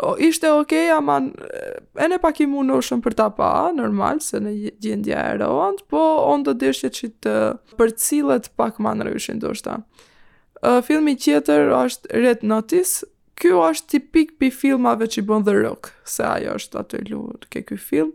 O, 0.00 0.14
ishte 0.24 0.48
okej, 0.48 0.86
okay, 0.88 0.88
aman, 0.96 1.26
e 2.00 2.06
ne 2.08 2.16
pak 2.18 2.38
i 2.40 2.46
munoshëm 2.48 3.02
për 3.04 3.16
ta 3.18 3.26
pa, 3.36 3.68
normal, 3.76 4.22
se 4.24 4.40
në 4.40 4.52
gjendja 4.80 5.20
e 5.34 5.34
rohant, 5.42 5.82
po 5.92 6.00
on 6.30 6.46
të 6.46 6.56
që 6.72 7.10
të 7.20 7.34
për 7.76 7.90
cilët 8.00 8.48
pak 8.56 8.80
ma 8.80 8.94
në 8.94 9.10
rëvishin 9.10 9.38
do 9.44 9.52
shta. 9.54 9.80
filmi 10.82 11.16
tjetër 11.16 11.68
është 11.84 12.08
Red 12.22 12.42
Notice, 12.42 13.04
kjo 13.34 13.58
është 13.68 13.88
tipik 13.90 14.28
për 14.40 14.50
filmave 14.54 15.06
që 15.10 15.18
i 15.20 15.24
bën 15.28 15.42
dhe 15.44 15.52
rëk, 15.52 15.90
se 16.04 16.24
ajo 16.24 16.54
është 16.56 16.78
atë 16.80 17.02
lu 17.10 17.22
ke 17.50 17.60
kjo 17.62 17.76
film, 17.76 18.12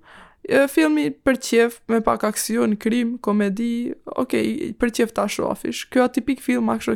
filmi 0.71 1.09
për 1.11 1.37
qef 1.43 1.79
me 1.91 1.99
pak 2.01 2.23
aksion, 2.23 2.75
krim, 2.79 3.17
komedi, 3.17 3.93
okej, 4.05 4.55
okay, 4.55 4.73
për 4.79 4.93
qef 4.95 5.11
ta 5.13 5.25
shofish. 5.27 5.85
Kjo 5.91 6.05
atipik 6.07 6.39
film, 6.41 6.69
akësho 6.71 6.95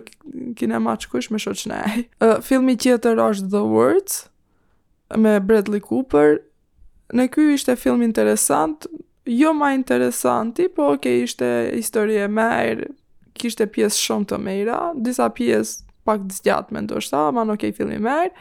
kinema 0.58 0.94
që 1.02 1.10
kush 1.12 1.32
me 1.32 1.40
shoqnej. 1.40 2.06
filmi 2.42 2.76
tjetër 2.78 3.18
është 3.18 3.50
The 3.52 3.64
Words, 3.76 4.30
me 5.20 5.40
Bradley 5.40 5.82
Cooper. 5.82 6.40
Në 7.14 7.26
kjo 7.32 7.50
ishte 7.58 7.76
film 7.76 8.02
interesant, 8.02 8.88
jo 9.28 9.54
ma 9.54 9.74
interesanti, 9.76 10.70
po 10.70 10.94
okej, 10.96 10.96
okay, 10.96 11.24
ishte 11.28 11.50
historie 11.76 12.28
mejrë, 12.28 12.88
kishte 13.34 13.68
pjesë 13.68 14.00
shumë 14.00 14.28
të 14.32 14.40
mejra, 14.40 14.80
disa 14.96 15.28
pjesë 15.30 15.84
pak 16.08 16.24
të 16.26 16.40
zgjatë 16.40 16.72
me 16.74 16.82
ndoshta, 16.88 17.28
ma 17.36 17.44
në 17.44 17.54
okej 17.56 17.72
okay, 17.74 17.78
filmi 17.78 18.00
mejrë. 18.02 18.32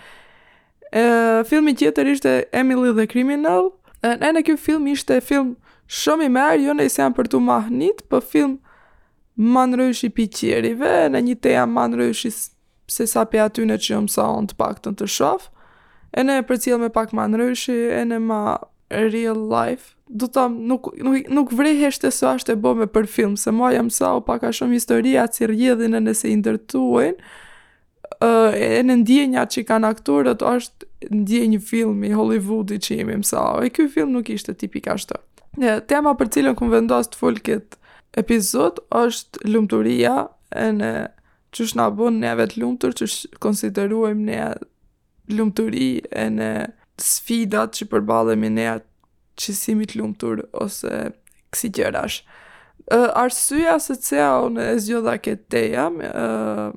filmi 1.47 1.75
tjetër 1.75 2.07
ishte 2.14 2.31
Emily 2.52 2.95
the 2.95 3.07
Criminal, 3.07 3.71
Në 4.02 4.30
në 4.33 4.42
kjo 4.47 4.54
film 4.57 4.87
ishte 4.88 5.19
film 5.21 5.52
shumë 5.92 6.25
i 6.28 6.33
merë, 6.33 6.59
jo 6.69 6.75
në 6.76 6.87
isë 6.88 7.02
janë 7.02 7.16
për 7.19 7.28
të 7.33 7.40
mahnit, 7.45 8.02
po 8.09 8.21
film 8.25 8.59
më 9.37 9.90
i 10.02 10.09
piqirive, 10.12 10.92
në 11.12 11.21
një 11.26 11.35
teja 11.45 11.66
më 11.69 11.85
në 11.95 12.09
i 12.28 12.30
se 12.30 13.07
sa 13.09 13.25
pja 13.30 13.45
aty 13.49 13.64
në 13.69 13.76
që 13.80 13.95
jëmë 13.95 14.09
sa 14.12 14.26
onë 14.37 14.50
të 14.50 14.54
pak 14.61 14.80
të 14.83 14.92
në 14.95 14.99
të 15.02 15.07
shof, 15.14 15.50
e 16.16 16.23
në 16.25 16.38
e 16.42 16.47
për 16.49 16.59
cilë 16.64 16.78
me 16.78 16.88
pak 16.97 17.12
më 17.14 17.23
i 17.23 17.73
e 18.00 18.04
në 18.04 18.19
ma 18.25 18.40
real 18.90 19.38
life. 19.50 19.95
Du 20.11 20.26
të 20.26 20.33
tamë, 20.35 20.64
nuk, 20.66 20.88
nuk, 21.07 21.28
nuk 21.38 21.52
vrejhe 21.54 21.90
shte 21.95 22.11
së 22.12 22.28
ashte 22.35 22.57
bo 22.59 22.73
me 22.75 22.87
për 22.90 23.07
film, 23.07 23.37
se 23.38 23.50
ma 23.54 23.71
jëmë 23.76 23.90
sa 23.95 24.14
o 24.16 24.21
paka 24.26 24.50
shumë 24.52 24.73
historia 24.80 25.28
që 25.30 25.52
rjedhin 25.52 25.95
e 25.95 26.00
nëse 26.02 26.26
i 26.26 26.35
ndërtuajnë, 26.40 27.21
uh, 28.19 28.55
e 28.57 28.81
në 28.85 28.97
ndjenja 29.05 29.45
që 29.52 29.62
kanë 29.69 29.90
aktorët 29.95 30.43
është 30.45 30.87
ndje 31.17 31.45
një 31.55 31.61
film 31.64 32.02
i 32.07 32.11
Hollywoodi 32.14 32.76
që 32.85 32.99
jemi 33.00 33.19
mësa, 33.23 33.45
e 33.64 33.71
kjo 33.73 33.87
film 33.95 34.17
nuk 34.17 34.33
ishte 34.35 34.55
tipik 34.61 34.88
ashtë. 34.93 35.21
Ja, 35.62 35.79
tema 35.81 36.12
për 36.21 36.31
cilën 36.35 36.59
këmë 36.59 36.75
vendos 36.79 37.09
të 37.11 37.21
folë 37.21 37.45
këtë 37.49 37.79
episod 38.21 38.83
është 39.00 39.47
lumëturia 39.55 40.17
e 40.61 40.67
në 40.75 40.90
që 41.55 41.67
shna 41.71 41.88
bon 41.99 42.21
neve 42.23 42.45
të 42.50 42.61
lumëtur 42.62 42.93
që 43.00 43.09
shkonsideruem 43.11 44.21
ne 44.26 44.45
lumëturi 45.31 45.88
e 46.11 46.26
në 46.31 46.50
sfidat 47.00 47.75
që 47.79 47.88
përbalemi 47.93 48.50
ne 48.55 48.67
qësimit 49.40 49.97
lumëtur 49.99 50.45
ose 50.61 51.11
kësi 51.55 51.73
gjerash. 51.79 52.21
Uh, 52.90 53.11
arsyja 53.23 53.76
se 53.83 53.95
cea 54.02 54.31
unë 54.47 54.64
e 54.75 54.79
zjodha 54.83 55.17
këtë 55.23 55.50
teja, 55.55 55.87
uh, 55.95 56.71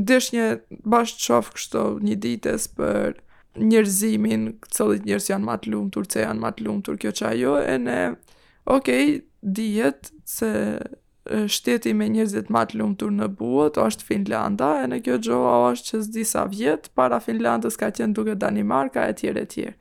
dish 0.00 0.32
një 0.32 0.46
bashkë 0.88 1.26
qofë 1.26 1.54
kështu 1.56 1.82
një 2.06 2.16
ditës 2.24 2.68
për 2.76 3.18
njerëzimin, 3.60 4.46
cëllit 4.72 5.04
njerëz 5.08 5.26
janë 5.34 5.44
matë 5.44 5.72
lumë, 5.74 5.92
tërce 5.98 6.22
janë 6.24 6.40
matë 6.40 6.64
lumë, 6.64 6.82
tërkjo 6.86 7.12
që 7.18 7.26
ajo, 7.32 7.56
e 7.60 7.74
ne, 7.82 7.98
okej, 8.64 9.16
okay, 9.16 9.16
dihet 9.58 10.08
se 10.24 10.52
shteti 11.52 11.92
me 11.94 12.08
njërzit 12.10 12.48
më 12.52 12.62
të 12.70 12.78
lumtur 12.80 13.12
në 13.14 13.28
botë 13.38 13.84
është 13.84 14.08
Finlanda, 14.08 14.70
e 14.82 14.88
në 14.90 15.02
kjo 15.04 15.18
gjë 15.28 15.36
ajo 15.50 15.68
është 15.74 15.90
që 15.92 16.00
s'di 16.06 16.24
sa 16.32 16.46
vjet 16.50 16.88
para 16.98 17.20
Finlandës 17.22 17.76
ka 17.80 17.92
qenë 17.94 18.16
duke 18.16 18.38
Danimarka 18.40 19.04
e 19.12 19.18
tjere 19.20 19.44
e 19.46 19.50
tjerë. 19.54 19.76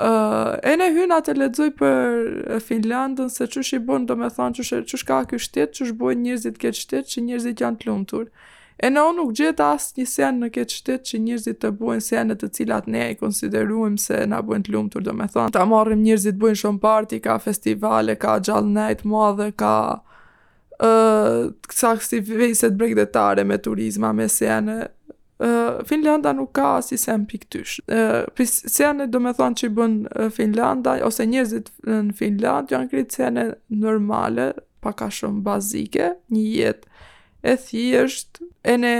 uh, 0.00 0.56
e 0.64 0.72
në 0.78 0.86
hyn 0.94 1.12
atë 1.12 1.34
lexoj 1.36 1.70
për 1.78 2.58
Finlandën 2.66 3.28
se 3.28 3.46
çush 3.46 3.72
i 3.76 3.78
do 3.78 3.98
domethënë 3.98 4.56
thonë, 4.56 4.84
çush 4.86 5.04
ka 5.04 5.24
ky 5.28 5.38
shtet, 5.42 5.72
çush 5.74 5.92
bën 5.98 6.18
njerëzit 6.22 6.56
këtë 6.62 6.78
shtet 6.82 7.04
që 7.10 7.20
njerëzit 7.26 7.60
janë 7.60 7.76
të 7.80 7.86
lumtur. 7.90 8.30
E 8.80 8.88
në 8.88 9.00
unë 9.10 9.16
nuk 9.20 9.32
gjitha 9.36 9.66
asë 9.76 9.98
një 9.98 10.04
sen 10.08 10.36
në 10.40 10.48
këtë 10.54 10.72
qytet 10.76 11.02
që 11.10 11.18
njërzit 11.26 11.58
të 11.60 11.70
buen 11.80 11.98
senet 12.04 12.40
të 12.40 12.48
cilat 12.56 12.86
ne 12.88 13.02
i 13.12 13.16
konsideruim 13.20 13.98
se 14.00 14.22
na 14.30 14.38
buen 14.44 14.62
të 14.64 14.72
lumë 14.72 14.94
tërdo 14.94 15.12
me 15.18 15.26
thonë. 15.28 15.52
Ta 15.56 15.66
marrim 15.68 16.00
njërzit 16.06 16.38
buen 16.40 16.56
shumë 16.56 16.80
parti, 16.80 17.18
ka 17.26 17.36
festivale, 17.44 18.14
ka 18.16 18.38
gjallë 18.46 18.72
nejtë 18.78 19.10
madhe, 19.12 19.50
ka 19.60 19.74
uh, 20.80 21.50
kësa 21.68 21.92
kësi 22.00 22.22
vejset 22.30 22.78
bregdetare 22.80 23.44
me 23.44 23.60
turizma, 23.60 24.14
me 24.16 24.30
sene. 24.32 24.78
Uh, 25.40 25.84
Finlanda 25.88 26.32
nuk 26.36 26.54
ka 26.56 26.70
asë 26.80 26.98
sen 27.04 27.28
piktysh. 27.28 27.78
Uh, 27.84 28.22
pis 28.36 28.62
sene 28.78 29.10
do 29.12 29.20
me 29.24 29.34
thonë 29.36 29.60
që 29.60 29.68
i 29.68 29.74
bën 29.76 29.98
Finlanda, 30.40 30.96
ose 31.08 31.28
njërzit 31.28 31.68
në 31.84 32.16
Finland, 32.16 32.72
janë 32.72 32.94
kritë 32.94 33.20
sene 33.22 33.50
normale, 33.80 34.54
paka 34.80 35.12
shumë 35.12 35.44
bazike, 35.50 36.14
një 36.32 36.48
jetë 36.62 36.88
e 37.42 37.56
thjesht 37.56 38.38
e 38.64 38.74
ne 38.80 38.94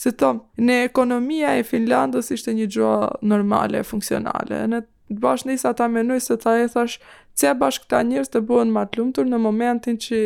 se 0.00 0.12
thom, 0.16 0.38
në 0.56 0.76
ekonomia 0.86 1.56
e 1.60 1.64
Finlandës 1.66 2.30
ishte 2.32 2.54
një 2.56 2.68
gjë 2.74 2.92
normale, 3.32 3.82
funksionale. 3.84 4.62
Në 4.70 4.78
bashkë 5.20 5.50
në 5.50 5.56
isa 5.58 5.74
ta 5.76 5.88
menuj 5.92 6.20
se 6.24 6.38
ta 6.40 6.54
e 6.62 6.68
thash, 6.72 6.94
që 7.36 7.52
bashkë 7.60 7.88
këta 7.90 8.00
njërës 8.08 8.30
të 8.32 8.42
buën 8.48 8.70
matë 8.72 9.24
në 9.28 9.38
momentin 9.42 9.96
që 10.00 10.20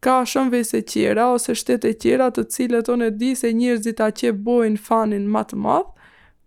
ka 0.00 0.20
shumë 0.24 0.50
vese 0.54 0.82
tjera 0.86 1.32
ose 1.34 1.54
shtete 1.58 1.92
tjera 1.98 2.28
të 2.30 2.42
cilët 2.54 2.88
unë 2.94 3.06
e 3.06 3.10
di 3.10 3.32
se 3.34 3.50
njërës 3.52 3.80
dita 3.88 4.10
që 4.14 4.32
bojën 4.46 4.76
fanin 4.78 5.26
matë 5.28 5.56
madh 5.58 5.90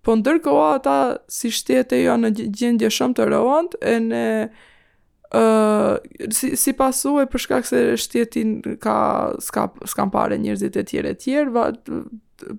po 0.01 0.15
ndërkoha 0.15 0.69
ata 0.77 0.97
si 1.27 1.51
shtete 1.51 1.99
jo 2.03 2.15
në 2.21 2.31
gjendje 2.57 2.87
shumë 2.89 3.17
të 3.19 3.27
rëvënd 3.29 3.75
e 3.81 3.95
në 4.07 4.21
si, 6.31 6.51
si 6.55 6.73
pasu 6.73 7.15
e 7.23 7.27
përshka 7.29 7.61
këse 7.63 7.79
shtjetin 7.99 8.57
ka 8.83 8.97
ska, 9.41 9.67
skam 9.87 10.11
pare 10.11 10.37
njërzit 10.39 10.75
e 10.75 10.83
tjere 10.83 11.13
tjere 11.15 11.49
va, 11.53 11.69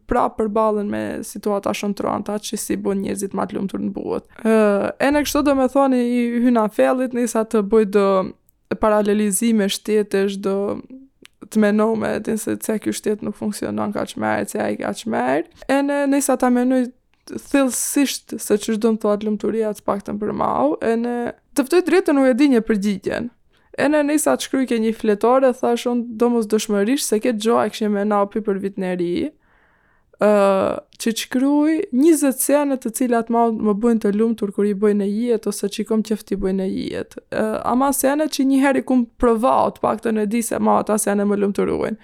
pra 0.08 0.28
për 0.32 0.48
me 0.88 1.02
situata 1.26 1.74
shumë 1.74 1.94
të 1.98 2.04
ranta 2.06 2.38
që 2.38 2.56
si 2.58 2.76
bën 2.80 3.02
njërzit 3.04 3.34
ma 3.36 3.44
të 3.46 3.58
lumë 3.58 3.68
të 3.72 3.80
rënë 3.80 3.92
buët 3.92 5.02
e 5.02 5.10
në 5.12 5.24
kështu 5.26 5.42
do 5.50 5.54
me 5.58 5.68
thoni 5.72 6.00
i 6.20 6.22
hyna 6.46 6.66
felit 6.72 7.12
nisa 7.16 7.44
të 7.44 7.62
bujt 7.66 7.92
do 7.96 8.06
paralelizime 8.80 9.68
shtjetesh 9.68 10.40
do 10.44 10.56
të 11.50 11.60
menome 11.60 12.14
din 12.24 12.38
se 12.40 12.54
të 12.56 12.78
kjo 12.86 12.94
shtjet 12.96 13.20
nuk 13.26 13.36
funksionon 13.36 13.92
ka 13.92 14.06
që 14.08 14.16
merë 14.22 14.42
e 14.46 14.50
që 14.54 14.64
ajka 14.70 14.94
që 15.02 15.12
merë 15.12 15.68
e 15.76 15.80
në 15.84 16.00
nisa 16.14 16.38
ta 16.40 16.48
menoj 16.48 16.86
thilësisht 17.28 18.38
se 18.42 18.56
që 18.58 18.78
shdo 18.78 18.94
më 18.96 19.02
thua 19.04 19.18
të 19.20 19.28
lumëturia 19.28 19.74
të 19.76 19.84
pak 19.86 20.00
të 20.06 20.14
më 20.16 20.22
përmau, 20.24 20.72
e 20.82 20.94
në 21.04 21.12
Të 21.56 21.66
ftoj 21.66 21.80
drejtën 21.84 22.16
u 22.16 22.22
e 22.26 22.32
di 22.36 22.46
një 22.54 22.62
përgjigjen. 22.64 23.26
E 23.78 23.88
në 23.92 23.98
nisa 24.08 24.34
të 24.36 24.46
shkryj 24.48 24.66
ke 24.70 24.78
një 24.80 24.94
fletore, 24.96 25.50
thash 25.56 25.86
unë 25.90 26.16
do 26.20 26.30
mos 26.32 26.46
dëshmërish 26.48 27.04
se 27.04 27.18
këtë 27.24 27.42
gjoha 27.44 27.66
e 27.68 27.72
këshë 27.72 27.88
me 27.92 28.04
na 28.08 28.22
opi 28.24 28.40
për 28.46 28.60
vitë 28.64 28.80
në 28.80 28.92
ri, 29.00 29.10
uh, 30.24 30.78
që 30.96 31.08
të 31.12 31.24
shkryj 31.26 31.74
një 32.00 32.14
zëtë 32.22 32.78
të 32.84 32.92
cilat 32.98 33.32
ma 33.32 33.44
më 33.52 33.74
bëjnë 33.84 34.04
të 34.06 34.12
lumë 34.16 34.38
tur 34.40 34.52
kër 34.56 34.68
i 34.70 34.74
bëjnë 34.84 35.06
e 35.06 35.14
jetë, 35.28 35.52
ose 35.52 35.70
që 35.72 35.82
i 35.82 35.86
kom 35.90 36.04
që 36.08 36.18
fëti 36.22 36.38
bëjnë 36.44 36.68
e 36.72 36.86
jetë. 36.96 37.24
Uh, 37.36 37.58
ama 37.72 37.92
senët 37.96 38.32
që 38.38 38.48
një 38.48 38.60
heri 38.64 38.84
kumë 38.88 39.08
përvaut, 39.20 39.80
pak 39.84 40.00
të 40.04 40.16
në 40.16 40.28
di 40.32 40.40
se 40.48 40.60
ma 40.64 40.78
ata 40.80 40.96
senët 41.04 41.28
më 41.34 41.40
lumë 41.42 41.58
të 41.60 41.68
ruinë. 41.68 42.00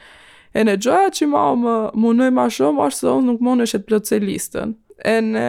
E 0.58 0.64
në 0.64 0.76
gjoha 0.80 1.08
që 1.16 1.28
ma 1.32 1.46
më, 1.64 1.76
më 2.20 2.30
ma 2.36 2.48
shumë, 2.52 2.84
ashtë 2.88 3.04
se 3.06 3.10
unë 3.16 3.32
nuk 3.32 3.44
më 3.48 3.58
nëshet 3.62 3.88
plëtë 3.88 4.20
listën 4.28 4.76
e 5.04 5.18
në 5.22 5.42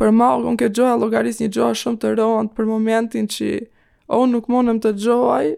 për 0.00 0.12
malgun 0.16 0.56
këtë 0.58 0.78
gjoja 0.78 0.94
logaris 0.96 1.42
një 1.42 1.48
gjoja 1.52 1.76
shumë 1.82 2.00
të 2.02 2.12
rohën 2.18 2.46
për 2.56 2.68
momentin 2.70 3.26
që 3.28 3.48
o 4.16 4.22
nuk 4.30 4.46
monëm 4.48 4.78
të 4.80 4.94
gjojaj 5.02 5.50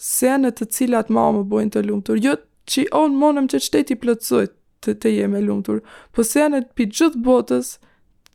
se 0.00 0.30
të 0.54 0.66
cilat 0.76 1.10
ma 1.12 1.24
më 1.34 1.42
bojnë 1.50 1.74
të 1.74 1.82
lumëtur. 1.88 2.20
Jo 2.22 2.36
që 2.70 2.84
o 2.94 3.02
në 3.10 3.18
monëm 3.18 3.48
që 3.50 3.60
qëtë 3.64 3.80
të 3.90 3.94
i 3.96 4.00
plëtsojt 4.04 4.52
të 4.86 4.94
të 5.02 5.14
e 5.26 5.26
lumëtur, 5.42 5.80
po 6.14 6.22
senet 6.24 6.70
në 6.78 6.86
gjithë 6.94 7.22
botës 7.26 7.74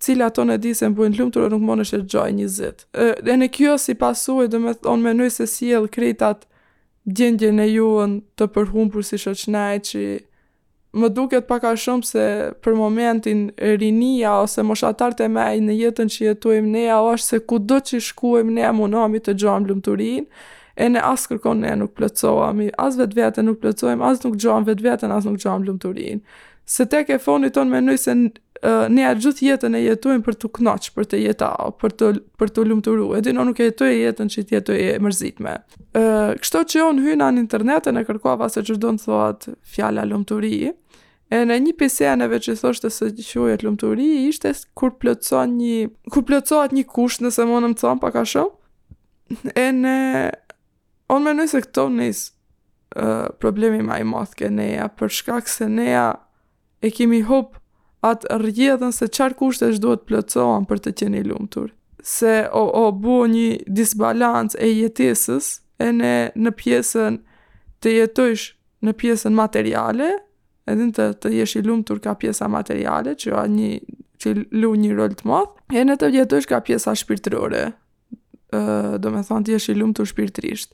cilat 0.03 0.33
ato 0.35 0.43
në 0.45 0.57
di 0.61 0.73
se 0.77 0.89
më 0.89 0.95
bujnë 0.99 1.17
lumëtur 1.21 1.47
e 1.47 1.49
nuk 1.55 1.63
monë 1.65 1.85
është 1.85 1.97
e 2.01 2.05
gjoj 2.11 2.29
një 2.41 2.47
zetë. 2.57 2.85
E 3.31 3.37
në 3.39 3.47
kjo 3.55 3.77
si 3.79 3.95
pasu 3.97 4.41
e 4.43 4.47
dhe 4.51 4.59
me 4.59 4.73
thonë 4.75 5.03
me 5.07 5.13
nëjë 5.15 5.33
se 5.39 5.47
si 5.53 5.71
e 5.71 5.79
lë 5.79 6.35
djendje 7.05 7.51
në 7.53 7.65
juën 7.69 8.13
të 8.35 8.47
përhumë 8.55 8.91
për 8.95 9.03
si 9.05 9.17
shëqnaj 9.23 9.73
që 9.87 10.01
më 10.95 11.09
duket 11.11 11.47
paka 11.49 11.73
shumë 11.75 12.07
se 12.07 12.25
për 12.63 12.75
momentin 12.77 13.41
rinia 13.79 14.37
ose 14.45 14.63
moshatarët 14.63 15.19
e 15.25 15.27
mej 15.31 15.59
në 15.65 15.75
jetën 15.81 16.11
që 16.13 16.21
jetuim 16.29 16.69
ne, 16.71 16.85
a 16.91 17.01
është 17.13 17.27
se 17.27 17.39
ku 17.51 17.59
do 17.59 17.81
që 17.89 17.99
shkojmë 18.09 18.55
ne 18.59 18.69
munami 18.77 19.19
të 19.23 19.35
gjoam 19.43 19.67
lumturinë 19.67 20.25
e 20.83 20.87
ne 20.93 21.03
asë 21.11 21.33
kërkon 21.33 21.61
ne 21.65 21.73
nuk 21.81 21.91
plëcoami, 21.99 22.69
asë 22.85 23.07
vetë 23.19 23.43
nuk 23.47 23.59
plëcojmë, 23.63 24.03
asë 24.11 24.27
nuk 24.27 24.39
gjoam 24.41 24.67
vetë 24.67 24.87
vetën, 24.87 25.13
asë 25.19 25.31
nuk 25.33 25.43
gjoam 25.45 25.67
lumturinë 25.67 26.43
Se 26.65 26.85
tek 26.89 27.09
e 27.13 27.19
fonit 27.21 27.53
ton 27.53 27.69
menoj 27.69 27.93
se 28.01 28.13
ne 28.89 29.03
atë 29.11 29.21
gjithë 29.25 29.45
jetën 29.49 29.75
e 29.77 29.81
jetojmë 29.83 30.23
për 30.25 30.37
të 30.41 30.49
kënaqur, 30.55 30.93
për 30.97 31.07
të 31.11 31.19
jetë, 31.25 31.49
për 31.81 31.93
të 31.99 32.09
për 32.41 32.51
të 32.55 32.65
lumturuar. 32.71 33.19
Edhe 33.19 33.33
nuk 33.35 33.59
e 33.61 33.67
jetoj 33.69 33.91
jetën 33.93 34.31
që 34.33 34.43
ti 34.47 34.77
e 34.77 34.87
mërzitme. 35.05 35.53
Ë, 35.95 36.05
kështu 36.41 36.61
që 36.73 36.85
un 36.87 37.01
hyna 37.05 37.27
në 37.35 37.43
internet 37.43 37.89
e 37.91 38.05
kërkova 38.07 38.47
se 38.53 38.63
ç'do 38.65 38.77
të 38.81 38.97
thot 39.05 39.47
fjalla 39.75 40.05
lumturi. 40.09 40.71
E 41.33 41.37
në 41.43 41.55
një 41.65 41.73
pjesë 41.79 42.09
anë 42.13 42.29
vetë 42.35 42.55
thoshte 42.61 42.89
se 42.93 43.11
quhet 43.17 43.63
lumturi, 43.65 44.09
ishte 44.29 44.51
kur 44.77 44.93
plotson 45.01 45.55
një, 45.57 45.89
kur 46.13 46.23
plotsohet 46.23 46.71
një 46.77 46.85
kusht 46.87 47.21
nëse 47.25 47.43
më 47.49 47.61
në 47.63 47.71
mëson 47.75 47.99
pak 48.03 48.13
ka 48.17 48.25
shoh. 48.29 48.51
E 49.57 49.67
në 49.73 49.95
on 51.09 51.25
më 51.25 51.33
nëse 51.41 51.61
këto 51.67 51.87
nis 51.91 52.27
ë 52.95 53.35
problemi 53.41 53.81
më 53.83 53.97
i 54.01 54.05
madh 54.05 54.37
që 54.39 54.51
ne 54.53 54.69
ja 54.77 54.85
për 54.87 55.11
shkak 55.11 55.49
se 55.49 55.65
ne 55.69 55.89
e 56.81 56.91
kemi 56.93 57.21
hopë 57.25 57.57
atë 58.05 58.37
rrjedhën 58.39 58.93
se 58.93 59.07
çfar 59.09 59.33
kushte 59.39 59.69
është 59.71 59.83
duhet 59.85 60.05
plotësohen 60.09 60.67
për 60.69 60.83
të 60.85 60.93
qenë 61.01 61.21
i 61.21 61.25
lumtur. 61.29 61.71
Se 62.05 62.35
o 62.53 62.63
o 62.85 62.89
bu 63.01 63.21
një 63.31 63.61
disbalanc 63.65 64.53
e 64.61 64.69
jetesis, 64.69 65.47
e 65.85 65.89
në 65.97 66.11
në 66.43 66.51
pjesën 66.59 67.17
të 67.81 67.93
jetojsh 67.97 68.51
në 68.85 68.93
pjesën 69.01 69.33
materiale, 69.33 70.11
edhe 70.69 70.89
të 70.97 71.07
të 71.23 71.31
jesh 71.39 71.55
i 71.59 71.63
lumtur 71.65 71.99
ka 72.05 72.13
pjesa 72.21 72.47
materiale, 72.49 73.15
që 73.17 73.31
ka 73.33 73.47
një 73.55 73.71
që 74.21 74.35
lu 74.61 74.75
një 74.81 74.91
rol 74.97 75.13
të 75.17 75.25
madh, 75.29 75.55
e 75.75 75.83
në 75.85 75.97
të 76.01 76.11
jetosh 76.19 76.49
ka 76.51 76.61
pjesa 76.65 76.93
shpirtërore. 77.01 77.65
ë 78.55 78.61
do 79.03 79.09
të 79.11 79.21
thonë 79.27 79.45
ti 79.45 79.51
jesh 79.51 79.67
i 79.69 79.73
lumtur 79.75 80.05
shpirtërisht. 80.07 80.69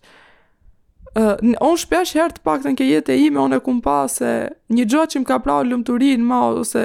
ë 1.18 1.56
on 1.66 1.78
shpesh 1.82 2.14
herë 2.18 2.36
të 2.36 2.44
paktën 2.46 2.76
ke 2.78 2.84
jetë 2.86 3.16
ime, 3.28 3.40
unë 3.46 3.58
e 3.58 3.60
kum 3.66 3.82
pa 3.82 4.08
se 4.08 4.32
një 4.76 4.84
gjë 4.92 5.04
që 5.12 5.18
më 5.20 5.26
ka 5.30 5.38
pranuar 5.40 5.68
lumturinë 5.72 6.28
më 6.30 6.40
ose 6.60 6.84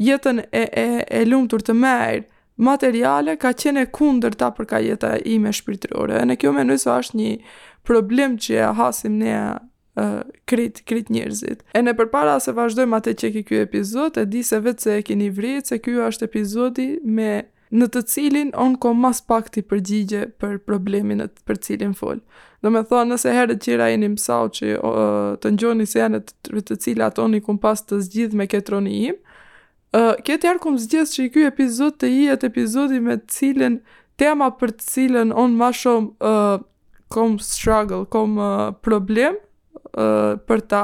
jetën 0.00 0.40
e, 0.52 0.60
e, 0.60 0.86
e 1.06 1.24
lumëtur 1.28 1.62
të 1.66 1.74
merë 1.76 2.24
materiale 2.60 3.36
ka 3.40 3.52
qenë 3.56 3.84
e 3.86 3.90
kunder 3.94 4.34
ta 4.36 4.50
përka 4.56 4.80
jeta 4.84 5.14
ime 5.28 5.52
shpirtërore. 5.54 6.20
Në 6.28 6.36
kjo 6.40 6.52
menu 6.56 6.76
së 6.80 6.94
është 7.02 7.20
një 7.20 7.34
problem 7.88 8.34
që 8.40 8.58
e 8.66 8.70
hasim 8.80 9.18
ne 9.22 9.36
krit, 10.48 10.78
krit 10.88 11.10
njerëzit. 11.12 11.62
E 11.76 11.80
në 11.84 11.92
përpara 11.98 12.38
se 12.40 12.52
vazhdojmë 12.56 12.98
atë 13.00 13.14
që 13.20 13.30
ki 13.34 13.42
kjo 13.48 13.58
epizod, 13.66 14.16
e 14.16 14.24
di 14.32 14.40
se 14.46 14.60
vetë 14.64 14.80
se 14.84 14.94
e 14.96 15.02
kini 15.04 15.26
vritë, 15.36 15.64
se 15.74 15.78
kjo 15.84 16.06
është 16.08 16.28
epizodi 16.30 16.86
me 17.04 17.30
në 17.70 17.86
të 17.94 18.00
cilin 18.10 18.48
onë 18.58 18.80
ko 18.82 18.94
mas 18.98 19.20
pak 19.22 19.50
përgjigje 19.70 20.24
për 20.40 20.56
problemin 20.66 21.20
në 21.22 21.28
për 21.46 21.60
cilin 21.66 21.92
fol. 21.94 22.22
Do 22.64 22.72
me 22.72 22.80
thonë, 22.82 23.12
nëse 23.12 23.34
herë 23.36 23.58
të 23.58 23.64
qira 23.68 23.90
i 23.92 23.98
një 24.00 24.08
mësau 24.14 24.48
që 24.56 24.72
o, 24.84 24.92
të 25.42 25.52
njoni 25.58 25.86
se 25.88 26.00
janë 26.02 26.22
të, 26.48 26.60
të 26.70 26.78
cilat 26.86 27.20
onë 27.22 27.40
i 27.40 27.44
kun 27.46 27.60
pas 27.62 27.84
të 27.86 28.00
zgjidh 28.08 28.36
me 28.40 28.48
ketroni 28.50 28.96
im, 29.10 29.20
ë 29.90 29.98
uh, 29.98 30.16
këtë 30.22 30.46
herë 30.46 30.60
kom 30.62 30.76
zgjedh 30.78 31.08
se 31.10 31.24
ky 31.34 31.42
epizod 31.48 31.96
të 31.98 32.08
jetë 32.12 32.48
epizodi 32.52 33.00
me 33.02 33.16
të 33.18 33.32
cilën 33.36 33.78
tema 34.22 34.50
për 34.54 34.74
të 34.78 34.84
cilën 34.92 35.32
on 35.34 35.56
më 35.58 35.70
shumë 35.80 36.26
uh, 36.26 36.58
ë 36.58 37.08
kom 37.10 37.32
struggle, 37.42 38.04
kom 38.06 38.36
uh, 38.38 38.68
problem 38.86 39.34
ë 39.90 40.04
uh, 40.04 40.36
për 40.46 40.62
ta 40.70 40.82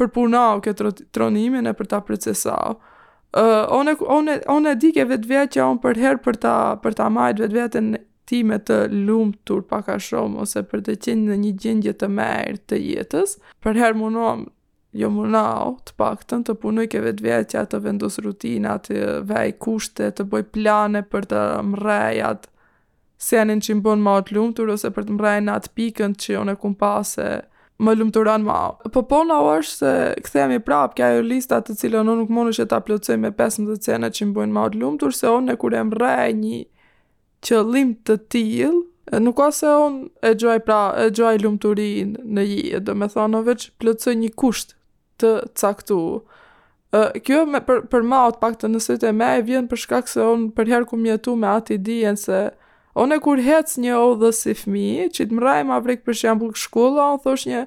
përpunuar 0.00 0.64
këtë 0.64 0.90
tronimin 1.14 1.68
e 1.70 1.74
për 1.78 1.92
ta 1.92 2.00
procesuar. 2.02 2.74
ë 3.36 3.44
uh, 3.70 3.70
on 3.72 3.92
on 4.16 4.30
on 4.50 4.66
e 4.68 4.74
di 4.76 4.90
ke 4.92 5.04
vetvetja 5.08 5.46
që 5.46 5.62
on 5.68 5.78
për 5.80 6.00
herë 6.02 6.22
për 6.26 6.38
ta 6.42 6.56
për 6.82 6.96
ta 6.98 7.06
marrë 7.08 7.42
vetveten 7.46 7.94
time 8.28 8.58
të 8.66 8.82
lumtur 9.06 9.62
pak 9.70 9.88
a 9.94 9.98
shumë 10.02 10.40
ose 10.42 10.62
për 10.68 10.82
të 10.90 10.98
qenë 11.06 11.30
në 11.30 11.36
një 11.44 11.52
gjendje 11.62 11.92
të 12.02 12.08
mirë 12.18 12.58
të 12.68 12.80
jetës. 12.82 13.36
Për 13.62 13.78
herë 13.80 13.98
mundom 14.02 14.46
jo 14.98 15.08
më 15.10 15.28
nao 15.32 15.70
të 15.86 15.94
paktën 15.96 16.42
të 16.44 16.54
punoj 16.60 16.86
ke 16.92 17.00
vetë 17.00 17.24
vetja, 17.24 17.62
të 17.64 17.78
vendos 17.84 18.18
rutina, 18.22 18.74
të 18.84 18.98
vej 19.30 19.54
kushte, 19.62 20.10
të 20.12 20.26
boj 20.28 20.42
plane 20.52 21.02
për 21.12 21.24
të 21.30 21.44
mrejat, 21.72 22.48
se 23.22 23.38
janë 23.38 23.56
që 23.64 23.78
më 23.80 23.94
ma 24.04 24.18
të 24.26 24.36
lumëtur, 24.36 24.72
ose 24.74 24.90
për 24.92 25.06
të 25.08 25.16
mrejnë 25.16 25.54
atë 25.54 25.72
pikën 25.78 26.16
që 26.20 26.34
jo 26.36 26.44
në 26.48 26.56
kumë 26.60 26.78
pase, 26.80 27.28
më 27.82 27.94
lumëturan 27.98 28.44
ma. 28.46 28.58
Po 28.94 29.02
po 29.08 29.22
në 29.26 29.38
është 29.56 29.78
se 29.78 29.94
këthejemi 30.26 30.60
prapë, 30.66 30.96
kja 30.98 31.08
e 31.16 31.24
lista 31.24 31.62
të 31.64 31.78
cilë 31.80 32.04
në 32.06 32.18
nuk 32.20 32.30
mënë 32.36 32.52
është 32.52 32.68
ta 32.70 32.82
plëcoj 32.84 33.16
me 33.22 33.32
15 33.40 33.80
cene 33.86 34.10
që 34.12 34.28
më 34.34 34.46
ma 34.54 34.66
të 34.70 34.82
lumëtur, 34.82 35.16
se 35.16 35.26
onë 35.32 35.54
e 35.56 35.60
kur 35.62 35.74
e 35.78 35.82
mrej 35.88 36.32
një 36.44 36.62
qëllim 37.48 37.96
të 38.06 38.20
tilë, 38.36 38.80
Nuk 39.20 39.34
ka 39.40 39.48
se 39.52 39.66
unë 39.66 40.28
e 40.30 40.30
gjoj 40.38 40.60
pra, 40.64 40.76
e 41.02 41.08
gjoj 41.12 41.32
lumëturin 41.42 42.12
në 42.36 42.44
jetë, 42.48 42.84
dhe 42.86 42.94
me 43.00 43.08
thonë, 43.10 43.40
veç 43.48 43.64
plëtësoj 43.82 44.12
një 44.16 44.28
kusht 44.38 44.70
të 45.20 45.32
caktu. 45.58 45.98
Uh, 46.92 47.08
kjo 47.24 47.46
me, 47.48 47.60
për, 47.64 47.86
për 47.88 48.02
ma 48.04 48.24
otë 48.28 48.40
pak 48.42 48.58
të 48.60 48.68
nëse 48.68 49.12
me 49.16 49.28
e 49.38 49.44
vjen 49.46 49.68
për 49.70 49.80
shkak 49.80 50.08
se 50.12 50.20
onë 50.22 50.50
për 50.56 50.72
herë 50.72 50.88
ku 50.90 50.98
mjetu 51.00 51.36
me 51.40 51.48
ati 51.48 51.78
dijen 51.80 52.18
se 52.20 52.42
onë 53.00 53.16
e 53.16 53.22
kur 53.24 53.40
hec 53.40 53.70
një 53.80 53.94
o 53.96 54.10
dhe 54.20 54.28
si 54.36 54.52
fmi, 54.58 55.06
që 55.08 55.30
të 55.30 55.38
mraj 55.38 55.62
ma 55.64 55.78
vrek 55.80 56.02
për 56.04 56.18
shembul 56.20 56.52
shkulla, 56.60 57.06
onë 57.14 57.22
thosh 57.24 57.48
një 57.48 57.62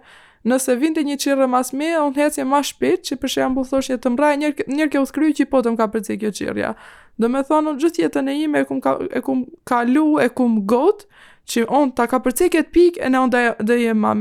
nëse 0.46 0.76
vinte 0.78 1.02
një 1.02 1.16
qirë 1.24 1.48
mas 1.50 1.74
me, 1.74 1.88
on 1.98 2.14
hec 2.14 2.38
një 2.38 2.46
ma 2.52 2.60
shpit, 2.62 3.02
që 3.10 3.18
për 3.24 3.34
shembul 3.38 3.66
thosh 3.66 3.90
një 3.90 3.98
të 4.04 4.14
mraj 4.14 4.34
njërë 4.44 4.90
ke 4.94 5.02
u 5.02 5.08
thkryj 5.10 5.32
që 5.40 5.46
i 5.48 5.52
potëm 5.56 5.80
ka 5.80 5.88
përci 5.96 6.20
kjo 6.22 6.30
qirëja. 6.38 6.74
Dhe 7.18 7.30
me 7.34 7.42
thonë, 7.48 7.72
në 7.72 7.82
gjithë 7.82 8.04
jetën 8.06 8.30
e 8.30 8.36
ime, 8.44 8.62
e 8.62 8.70
kum 8.70 8.80
kalu, 9.66 10.06
e, 10.22 10.30
e 10.30 10.34
kum 10.38 10.60
gotë, 10.70 11.08
që 11.50 11.66
on 11.74 11.90
ta 11.98 12.06
ka 12.10 12.20
përcej 12.26 12.52
këtë 12.54 12.72
pik 12.78 13.02
e 13.02 13.10
në 13.10 13.24
on 13.26 13.32
dhe, 13.34 13.44
dhe 13.66 13.80
jem 13.88 14.06
ma 14.06 14.14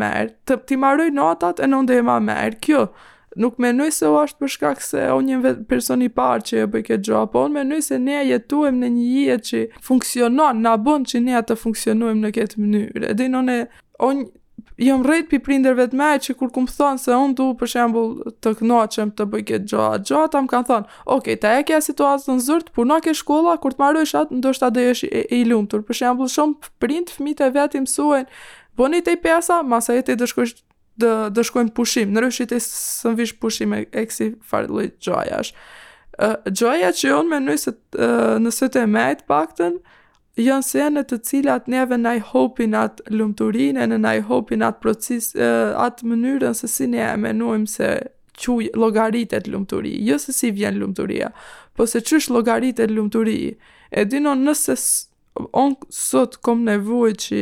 të 0.48 0.56
ti 0.68 0.80
marëj 0.80 1.12
notat 1.16 1.60
e 1.64 1.68
në 1.68 1.76
on 1.82 1.88
dhe 1.90 2.00
jem 2.00 2.08
ma 2.24 2.38
kjo, 2.64 2.87
nuk 3.36 3.56
menoj 3.62 3.90
se 3.94 4.06
o 4.08 4.14
është 4.24 4.40
përshkak 4.42 4.82
se 4.84 5.04
o 5.14 5.18
një 5.22 5.40
person 5.70 6.02
i 6.06 6.10
parë 6.12 6.46
që 6.48 6.62
e 6.64 6.68
bëjke 6.74 6.98
gjo, 7.06 7.24
po 7.32 7.44
unë 7.48 7.58
menoj 7.60 7.80
se 7.88 7.98
ne 8.02 8.20
jetuem 8.30 8.78
në 8.82 8.90
një 8.96 9.10
jetë 9.28 9.48
që 9.50 9.62
funksionon, 9.88 10.62
në 10.64 10.74
abon 10.78 11.04
që 11.10 11.20
ne 11.26 11.36
atë 11.40 11.56
funksionuem 11.62 12.20
në 12.22 12.32
këtë 12.38 12.62
mënyrë. 12.62 13.06
Edhe 13.14 13.28
në 13.32 13.42
ne, 13.48 13.56
o 14.04 14.10
një, 14.20 14.26
jom 14.88 15.04
rrit 15.06 15.28
pi 15.30 15.38
prinderve 15.42 15.86
të 15.92 15.98
me 15.98 16.10
që 16.22 16.34
kur 16.40 16.50
kumë 16.54 16.74
thonë 16.76 17.02
se 17.04 17.14
unë 17.18 17.36
du 17.38 17.48
për 17.58 17.72
shembul 17.74 18.10
të 18.42 18.54
knoqem 18.60 19.14
të 19.18 19.28
bëj 19.32 19.44
këtë 19.50 19.70
gjoa, 19.70 19.92
gjoa 20.10 20.30
ta 20.34 20.42
më 20.44 20.52
kanë 20.54 20.70
thonë, 20.70 20.88
oke, 21.06 21.16
okay, 21.18 21.38
ta 21.44 21.56
e 21.58 21.64
kja 21.68 21.80
situatë 21.88 22.28
të 22.28 22.38
në 22.38 22.46
zërtë, 22.48 22.74
pur 22.76 22.88
në 22.90 23.00
ke 23.06 23.16
shkolla, 23.18 23.56
kur 23.62 23.74
të 23.76 23.82
marrë 23.86 24.04
ishat, 24.06 24.34
ndoshta 24.38 24.70
dhe 24.76 24.88
jesh 24.90 25.06
i, 25.08 25.24
i 25.38 25.42
lumëtur, 25.50 25.82
për 25.88 26.02
shembul 26.02 26.30
shumë 26.36 26.70
prind 26.82 27.14
fmit 27.16 27.42
e 27.42 27.50
vetë 27.56 27.78
i 27.78 27.84
mësuen, 27.86 28.26
boni 28.78 29.02
të 29.06 29.18
pesa, 29.22 29.62
masa 29.62 29.94
e 29.98 30.02
të 30.02 30.18
i 30.18 30.22
dëshkosh 30.24 30.56
do 30.96 31.30
do 31.35 31.42
shkojm 31.44 31.70
pushim. 31.74 32.12
Në 32.14 32.22
rrugë 32.28 32.46
të 32.52 32.59
sëmvish 32.62 33.33
pushim 33.42 33.74
e 33.74 33.83
eksi 33.98 34.28
fare 34.46 34.68
lloj 34.70 34.88
xhajash. 35.02 35.52
Ëh 36.22 36.48
uh, 36.50 36.87
që 36.94 37.12
unë 37.18 37.33
mendoj 37.33 37.57
se 37.59 37.74
në 38.38 38.52
sot 38.54 38.76
e 38.78 38.85
mëjt 38.87 39.24
paktën 39.30 39.78
janë 40.38 40.66
se 40.66 40.78
janë 40.80 40.98
në 41.00 41.09
të 41.11 41.18
cilat 41.26 41.68
neve 41.70 41.96
në 41.98 42.12
i 42.16 42.20
hopin 42.30 42.74
atë 42.78 43.11
lumëturin 43.18 43.76
e 43.83 43.87
në 43.90 44.12
i 44.18 44.20
hopin 44.28 44.62
atë 44.66 44.80
proces, 44.83 45.30
atë 45.37 46.02
mënyrën 46.11 46.54
se 46.59 46.68
si 46.70 46.87
ne 46.90 46.98
e 47.07 47.16
menuim 47.18 47.66
se 47.70 47.88
quj 48.42 48.72
logaritet 48.74 49.46
lumëturi, 49.46 49.92
jo 50.02 50.16
se 50.18 50.33
si 50.35 50.50
vjen 50.50 50.78
lumëturia, 50.83 51.28
po 51.78 51.87
se 51.87 52.02
qësh 52.02 52.30
logaritet 52.35 52.90
lumëturi, 52.90 53.37
e 53.94 54.02
dino 54.11 54.33
nëse 54.35 54.74
on 55.54 55.76
sot 55.94 56.37
kom 56.46 56.64
nevoj 56.66 57.12
që 57.26 57.40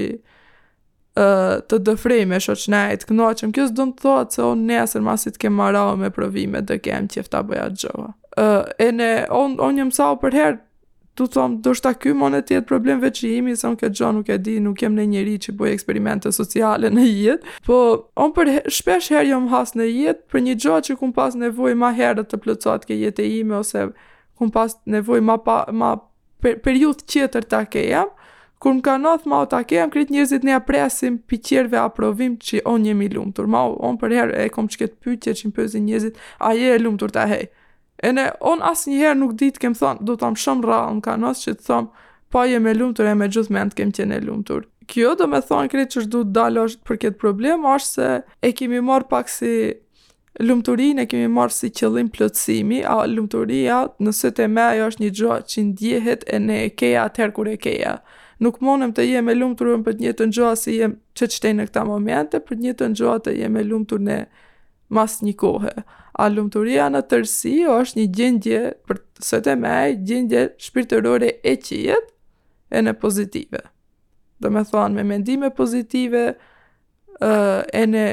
të 1.12 1.76
dëfrejme 1.84 2.38
shoqnaj 2.40 2.96
të 3.02 3.08
knoqëm, 3.10 3.50
kjo 3.52 3.66
së 3.68 3.74
dëmë 3.76 3.96
të 3.96 4.00
thotë 4.04 4.36
se 4.36 4.42
onë 4.48 4.64
nesër 4.70 5.02
masit 5.04 5.36
ke 5.38 5.50
marau 5.52 5.94
me 6.00 6.08
provime 6.10 6.62
dhe 6.64 6.78
kem 6.80 7.08
qëfta 7.12 7.42
bëja 7.48 7.66
gjëva. 7.76 8.12
Uh, 8.40 8.62
e 8.80 8.88
ne, 8.96 9.10
onë 9.28 9.58
on 9.60 9.76
një 9.76 9.90
sa 9.92 10.06
për 10.16 10.32
herë, 10.38 10.60
du 11.20 11.26
thomë, 11.28 11.58
do 11.60 11.74
ta 11.76 11.92
ky 11.92 12.08
e 12.14 12.42
tjetë 12.48 12.66
problem 12.66 13.00
veç 13.00 13.22
i 13.24 13.54
se 13.56 13.66
onë 13.68 13.76
këtë 13.82 13.98
gjonë 13.98 14.16
nuk 14.18 14.28
e 14.32 14.38
di, 14.38 14.58
nuk 14.60 14.80
jem 14.82 14.94
në 14.96 15.04
njëri 15.10 15.34
që 15.44 15.52
bëj 15.60 15.72
eksperimente 15.74 16.32
sociale 16.32 16.88
në 16.90 17.04
jetë, 17.04 17.46
po 17.66 18.08
onë 18.16 18.34
për 18.34 18.48
her, 18.54 18.62
shpesh 18.72 19.10
herë 19.12 19.28
jëmë 19.34 19.50
has 19.52 19.74
në 19.76 19.84
jetë, 19.90 20.22
për 20.32 20.40
një 20.48 20.56
gjo 20.64 20.80
që 20.86 20.96
kumë 20.96 21.12
pas 21.20 21.36
nevoj 21.36 21.74
ma 21.76 21.92
herët 21.94 22.30
të 22.32 22.40
plëcoat 22.46 22.88
ke 22.88 22.96
jetë 23.02 23.20
e 23.20 23.28
ime, 23.42 23.58
ose 23.60 23.84
kumë 24.40 24.54
pas 24.56 24.78
nevoj 24.90 25.20
ma, 25.22 25.36
pa, 25.36 25.58
ma 25.68 25.92
per, 26.42 26.56
periut 26.64 27.04
tjetër 27.04 27.44
ta 27.52 27.66
ke 27.68 27.84
kur 28.62 28.76
më 28.78 28.84
ka 28.86 28.94
nëth 29.02 29.24
ma 29.26 29.40
o 29.42 29.46
ta 29.50 29.58
më 29.66 29.90
krit 29.90 30.10
njëzit 30.14 30.44
një 30.46 30.54
apresim 30.60 31.16
për 31.28 31.74
a 31.82 31.88
provim 31.90 32.36
që 32.38 32.60
on 32.72 32.84
jemi 32.86 33.08
lumëtur. 33.10 33.46
Ma 33.50 33.62
o, 33.66 33.74
on 33.82 33.98
për 33.98 34.12
e 34.44 34.48
kom 34.54 34.68
që 34.70 34.76
këtë 34.82 34.96
pyqe 35.02 35.34
që 35.38 35.48
më 35.50 35.54
pëzi 35.56 35.80
njëzit, 35.82 36.14
a 36.46 36.52
je 36.54 36.68
e 36.74 36.78
lumëtur 36.78 37.10
ta 37.10 37.26
hej. 37.26 37.50
E 38.02 38.12
ne, 38.12 38.28
on 38.40 38.62
asë 38.62 38.90
njëherë 38.92 39.18
nuk 39.18 39.34
ditë 39.38 39.58
kem 39.62 39.74
thonë, 39.74 40.02
do 40.06 40.14
të 40.14 40.26
amë 40.28 40.38
shumë 40.44 40.68
ra, 40.68 40.78
më 40.94 41.02
ka 41.04 41.16
nëth 41.18 41.42
që 41.44 41.52
të 41.58 41.62
thonë, 41.66 42.08
pa 42.32 42.44
je 42.50 42.58
me 42.62 42.72
lumëtur 42.78 43.06
e 43.10 43.14
me 43.18 43.28
gjithë 43.30 43.54
mend 43.54 43.74
kem 43.78 43.90
tjene 43.94 44.20
lumëtur. 44.26 44.66
Kjo 44.90 45.16
do 45.18 45.26
me 45.30 45.42
thonë 45.46 45.70
krit 45.70 45.94
që 45.94 46.06
shdu 46.06 46.22
të 46.26 46.32
dalosh 46.38 46.78
për 46.86 47.02
këtë 47.02 47.18
problem, 47.22 47.66
është 47.74 47.90
se 47.90 48.10
e 48.50 48.54
kemi 48.58 48.82
marë 48.82 49.10
pak 49.10 49.30
si 49.30 49.52
lumturin, 50.42 51.02
e 51.02 51.08
kemi 51.10 51.26
marë 51.34 51.58
si 51.58 51.70
qëllim 51.74 52.10
plëtsimi, 52.14 52.82
a 52.86 53.00
lumturia 53.10 53.82
nëse 54.02 54.30
të 54.38 54.50
me 54.54 54.66
ajo 54.70 54.90
është 54.94 55.02
një 55.08 55.14
gjohë 55.20 55.42
që 55.50 55.66
ndjehet 55.70 56.26
e 56.30 56.42
ne 56.46 56.62
e 56.66 56.70
keja 56.74 57.08
atëherë 57.10 57.36
kur 57.38 57.54
e 57.56 57.60
keja 57.62 57.98
nuk 58.42 58.58
monëm 58.64 58.90
të 58.96 59.04
jem 59.06 59.28
e 59.30 59.34
lumë 59.38 59.58
të 59.60 59.74
për 59.86 59.98
një 60.02 60.12
të 60.18 60.26
njëa 60.32 60.50
si 60.58 60.74
jem 60.80 60.96
që 61.18 61.26
të 61.30 61.36
shtenë 61.36 61.58
në 61.60 61.66
këta 61.70 61.84
momente, 61.86 62.40
për 62.42 62.60
një 62.62 62.74
të 62.78 62.88
njëa 62.94 63.16
të 63.26 63.34
jem 63.38 63.56
e 63.56 63.64
në 63.68 64.24
mas 64.92 65.22
një 65.24 65.32
kohë. 65.40 65.72
A 66.20 66.26
lumëturia 66.28 66.90
në 66.92 67.00
tërsi 67.08 67.52
është 67.74 67.96
një 67.98 68.08
gjendje, 68.16 68.58
për 68.84 68.98
së 69.24 69.38
të 69.46 69.54
mej, 69.62 69.94
gjendje 70.04 70.42
shpirtërore 70.60 71.30
e 71.48 71.54
qijet 71.64 72.10
e 72.76 72.82
në 72.84 72.92
pozitive. 73.00 73.62
Dhe 74.42 74.50
me 74.52 74.60
thonë, 74.68 74.92
me 74.98 75.04
mendime 75.14 75.48
pozitive, 75.56 76.26
e 77.80 77.84
në 77.94 78.04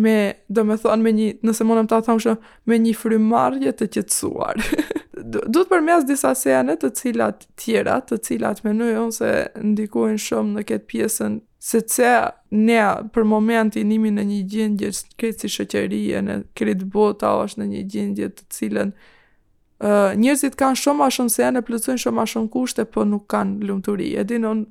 me, 0.00 0.16
do 0.48 0.64
me 0.68 0.78
thonë, 0.80 1.04
me 1.04 1.12
një, 1.16 1.28
nëse 1.44 1.68
monëm 1.68 1.90
ta 1.92 2.00
thonë 2.08 2.24
shumë, 2.24 2.54
me 2.70 2.80
një 2.86 2.96
frymarje 3.02 3.76
të 3.76 3.90
qetsuar. 3.98 4.64
du 5.26 5.60
të 5.62 5.66
përmes 5.72 6.04
disa 6.06 6.30
sejane 6.38 6.76
të 6.80 6.90
cilat 6.94 7.46
tjera, 7.58 7.96
të 8.08 8.18
cilat 8.26 8.60
menojë 8.66 8.98
unë 9.02 9.14
se 9.16 9.30
ndikojnë 9.72 10.20
shumë 10.22 10.52
në 10.58 10.64
këtë 10.70 10.86
pjesën, 10.92 11.36
se 11.66 11.80
të 11.82 12.12
ne 12.54 12.82
për 13.14 13.26
momentin 13.26 13.88
nimi 13.90 14.12
në 14.14 14.24
një 14.30 14.38
gjendje 14.52 14.90
këtë 15.18 15.42
si 15.42 15.50
shëqërije, 15.56 16.22
në 16.28 16.38
këtë 16.58 16.88
bota 16.94 17.32
o 17.34 17.42
është 17.48 17.62
në 17.62 17.66
një 17.72 17.82
gjendje 17.94 18.28
të 18.36 18.46
cilën 18.58 18.92
uh, 18.94 20.12
njërzit 20.22 20.58
kanë 20.60 20.80
shumë 20.84 21.06
a 21.08 21.14
shumë 21.18 21.34
sejane, 21.34 21.62
plëcojnë 21.66 22.04
shumë 22.04 22.22
a 22.24 22.28
shumë 22.34 22.52
kushte, 22.54 22.84
po 22.94 23.06
nuk 23.08 23.26
kanë 23.34 23.66
lumëturi. 23.70 24.12
E 24.20 24.26
unë, 24.36 24.68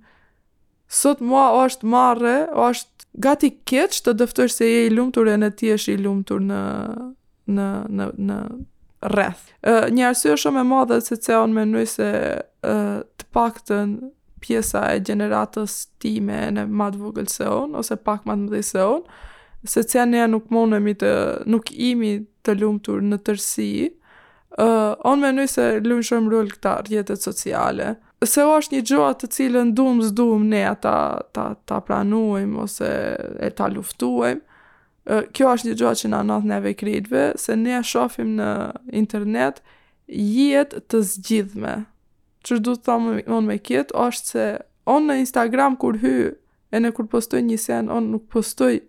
sot 1.02 1.24
mua 1.26 1.50
o 1.58 1.66
është 1.68 1.92
marre, 1.92 2.38
o 2.56 2.70
është 2.72 3.12
gati 3.28 3.52
keq 3.68 4.00
të 4.06 4.16
dëftojsh 4.22 4.56
se 4.62 4.72
je 4.72 4.88
i 4.88 4.94
lumëtur 4.96 5.32
e 5.32 5.36
në 5.44 5.52
ti 5.60 5.74
i 5.92 5.98
lumëtur 6.00 6.42
në, 6.48 6.64
në, 7.58 7.70
në, 8.00 8.14
në 8.30 8.40
rreth. 9.04 9.48
një 9.92 10.06
arsye 10.10 10.36
shumë 10.38 10.62
e 10.62 10.68
madhe 10.70 11.00
se 11.02 11.18
se 11.18 11.36
on 11.36 11.54
mendoj 11.54 11.86
se 11.90 12.08
uh, 12.42 13.02
të 13.18 13.28
paktën 13.36 13.96
pjesa 14.44 14.84
e 14.94 15.00
gjeneratës 15.08 15.78
time 16.02 16.38
në 16.58 16.68
madh 16.70 16.98
vogël 17.02 17.28
se 17.32 17.48
ose 17.50 17.96
pak 17.96 18.26
më 18.26 18.34
të 18.34 18.38
madh 18.46 18.64
se 18.66 18.84
on, 18.84 19.02
se 19.66 19.84
se 19.84 20.06
ne 20.06 20.28
nuk 20.30 20.52
mundemi 20.54 20.94
të 20.94 21.12
nuk 21.50 21.72
imi 21.74 22.20
të 22.46 22.60
lumtur 22.60 23.02
në 23.02 23.18
tërsi, 23.26 23.70
uh, 24.62 24.94
on 25.04 25.22
mendoj 25.26 25.48
se 25.50 25.70
luajn 25.82 26.06
shumë 26.12 26.32
rol 26.32 26.52
këta 26.54 26.78
rjetet 26.90 27.22
sociale. 27.26 27.96
Se 28.26 28.42
është 28.48 28.78
një 28.78 28.86
gjë 28.90 29.08
të 29.22 29.28
cilën 29.36 29.72
dumë 29.78 30.04
zdumë 30.12 30.46
ne 30.54 30.62
ata 30.70 30.98
ta, 31.36 31.50
ta, 31.66 31.82
ta 31.82 32.00
ose 32.00 32.92
e 33.48 33.50
ta 33.52 33.68
luftuajmë, 33.70 34.42
kjo 35.06 35.50
është 35.54 35.68
një 35.70 35.76
gjë 35.80 35.90
që 36.00 36.10
na 36.12 36.22
nat 36.26 36.46
neve 36.50 36.72
kreditve, 36.74 37.32
se 37.38 37.56
ne 37.56 37.76
e 37.78 37.84
shohim 37.86 38.32
në 38.40 38.48
internet 39.02 39.60
jihet 40.08 40.74
të 40.90 41.02
zgjidhme. 41.12 41.76
Çu 42.46 42.58
do 42.60 42.74
të 42.76 42.84
them 42.86 43.46
me 43.46 43.58
kit 43.58 43.92
është 43.94 44.32
se 44.32 44.48
on 44.86 45.06
në 45.08 45.20
Instagram 45.26 45.78
kur 45.82 46.00
hy 46.02 46.34
e 46.72 46.80
në 46.82 46.92
kur 46.94 47.08
postoj 47.10 47.42
një 47.42 47.58
sen, 47.58 47.90
on 47.90 48.10
nuk 48.12 48.26
postoj 48.30 48.80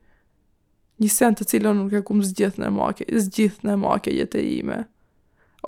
një 1.00 1.08
sen 1.12 1.36
të 1.36 1.44
cilën 1.50 1.76
nuk 1.82 1.92
e 1.92 2.02
kum 2.02 2.22
zgjith 2.24 2.56
në 2.60 2.70
make, 2.72 3.04
zgjith 3.20 3.60
në 3.64 3.76
make 3.80 4.12
jetë 4.12 4.40
ime. 4.40 4.84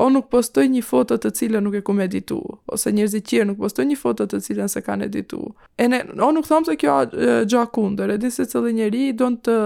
O 0.01 0.09
nuk 0.13 0.29
postoj 0.31 0.65
një 0.71 0.81
foto 0.85 1.17
të 1.19 1.33
cilën 1.35 1.65
nuk 1.65 1.75
e 1.75 1.83
kum 1.85 2.01
editu, 2.05 2.39
ose 2.73 2.93
njerëzit 2.95 3.25
qirë 3.29 3.49
nuk 3.51 3.59
postoj 3.67 3.85
një 3.89 3.97
foto 4.01 4.29
të 4.31 4.41
cilën 4.47 4.69
se 4.69 4.81
kanë 4.87 5.09
editu. 5.11 5.41
E 5.77 5.89
ne, 5.89 6.03
o 6.23 6.29
nuk 6.33 6.47
thamë 6.49 6.69
se 6.71 6.77
kjo 6.81 6.97
gjakundër, 7.51 8.15
e 8.17 8.31
se 8.31 8.47
cëllë 8.49 8.73
njeri 8.79 9.09
i 9.11 9.17
të 9.19 9.57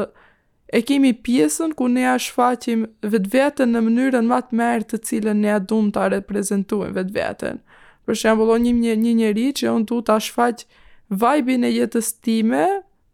e 0.73 0.81
kemi 0.83 1.11
pjesën 1.13 1.75
ku 1.77 1.89
ne 1.93 2.05
a 2.15 2.15
shfaqim 2.19 2.87
vetë 3.13 3.31
vetën 3.35 3.73
në 3.75 3.81
mënyrën 3.89 4.29
matë 4.31 4.57
mërë 4.61 4.87
të 4.93 5.01
cilën 5.09 5.43
ne 5.45 5.51
a 5.53 5.59
dumë 5.61 5.93
të 5.97 6.07
reprezentuim 6.17 6.95
vetë 6.97 7.13
vetën. 7.17 7.59
Për 8.09 8.19
shembol, 8.23 8.53
një, 8.65 8.73
një, 8.83 8.95
një 9.05 9.13
njëri 9.21 9.45
që 9.61 9.69
unë 9.77 9.87
du 9.93 9.99
të 10.07 10.15
a 10.17 10.23
shfaq 10.29 10.65
vajbin 11.21 11.67
e 11.69 11.71
jetës 11.77 12.09
time 12.25 12.63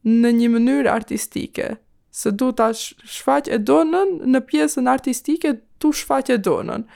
në 0.06 0.30
një 0.38 0.48
mënyrë 0.54 0.92
artistike. 0.92 1.72
Se 2.18 2.30
du 2.38 2.52
të 2.54 2.68
a 2.70 2.76
shfaq 2.78 3.50
e 3.50 3.58
donën 3.58 4.14
në 4.32 4.44
pjesën 4.50 4.90
artistike, 4.94 5.56
tu 5.82 5.90
shfaq 5.92 6.30
e 6.36 6.38
donën. 6.38 6.86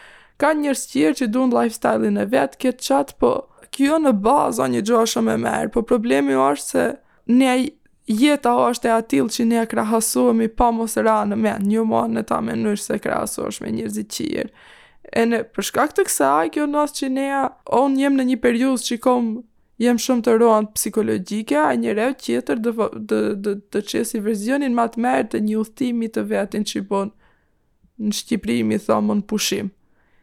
Ka 0.40 0.55
njërës 0.59 0.87
që 1.20 1.27
du 1.35 1.46
në 1.48 1.59
lifestyle-in 1.59 2.22
e 2.22 2.29
vetë, 2.33 2.62
këtë 2.62 2.87
qatë, 2.87 3.18
po 3.18 3.35
kjo 3.75 3.98
në 4.05 4.14
bazë 4.25 4.70
një 4.77 4.87
gjoshë 4.88 5.27
e 5.35 5.38
merë, 5.44 5.72
po 5.75 5.83
problemi 5.90 6.37
o 6.38 6.46
është 6.46 6.70
se 6.70 6.87
ne 7.38 7.53
jeta 8.07 8.53
është 8.71 8.88
e 8.88 8.93
atil 8.97 9.29
që 9.31 9.45
ne 9.47 9.62
krahasohemi 9.71 10.49
pa 10.49 10.71
mos 10.75 10.97
në 10.99 11.37
me 11.38 11.53
një 11.62 11.85
manë 11.87 12.17
në 12.19 12.23
ta 12.27 12.41
menush 12.43 12.83
se 12.87 12.99
krahasohesh 12.99 13.61
me 13.62 13.71
njërzit 13.73 14.11
qirë. 14.15 14.49
E 15.12 15.23
në 15.27 15.43
përshka 15.55 15.85
këtë 15.91 16.05
kësa, 16.09 16.33
kjo 16.53 16.67
nësë 16.67 16.95
që 16.99 17.09
ne 17.12 17.29
onë 17.77 18.01
jem 18.01 18.17
në 18.17 18.25
një 18.31 18.38
periuz 18.43 18.83
që 18.87 18.99
kom 19.05 19.27
jem 19.83 19.99
shumë 19.99 20.23
të 20.27 20.37
rohan 20.41 20.67
psikologjike, 20.75 21.57
a 21.59 21.73
një 21.75 21.95
rev 21.95 22.15
qeter 22.19 22.59
dë, 22.62 22.73
dë, 22.73 23.21
dë, 23.45 23.55
dë 23.73 23.83
qesi 23.91 24.23
verzionin 24.23 24.75
matë 24.79 25.03
merë 25.03 25.29
të 25.35 25.43
një 25.47 25.59
uthtimi 25.62 26.09
të 26.15 26.27
vetin 26.31 26.65
që 26.69 26.85
bon 26.91 27.12
në 28.03 28.12
Shqipëri 28.19 28.61
mi 28.67 28.79
në 28.81 29.19
pushim 29.31 29.71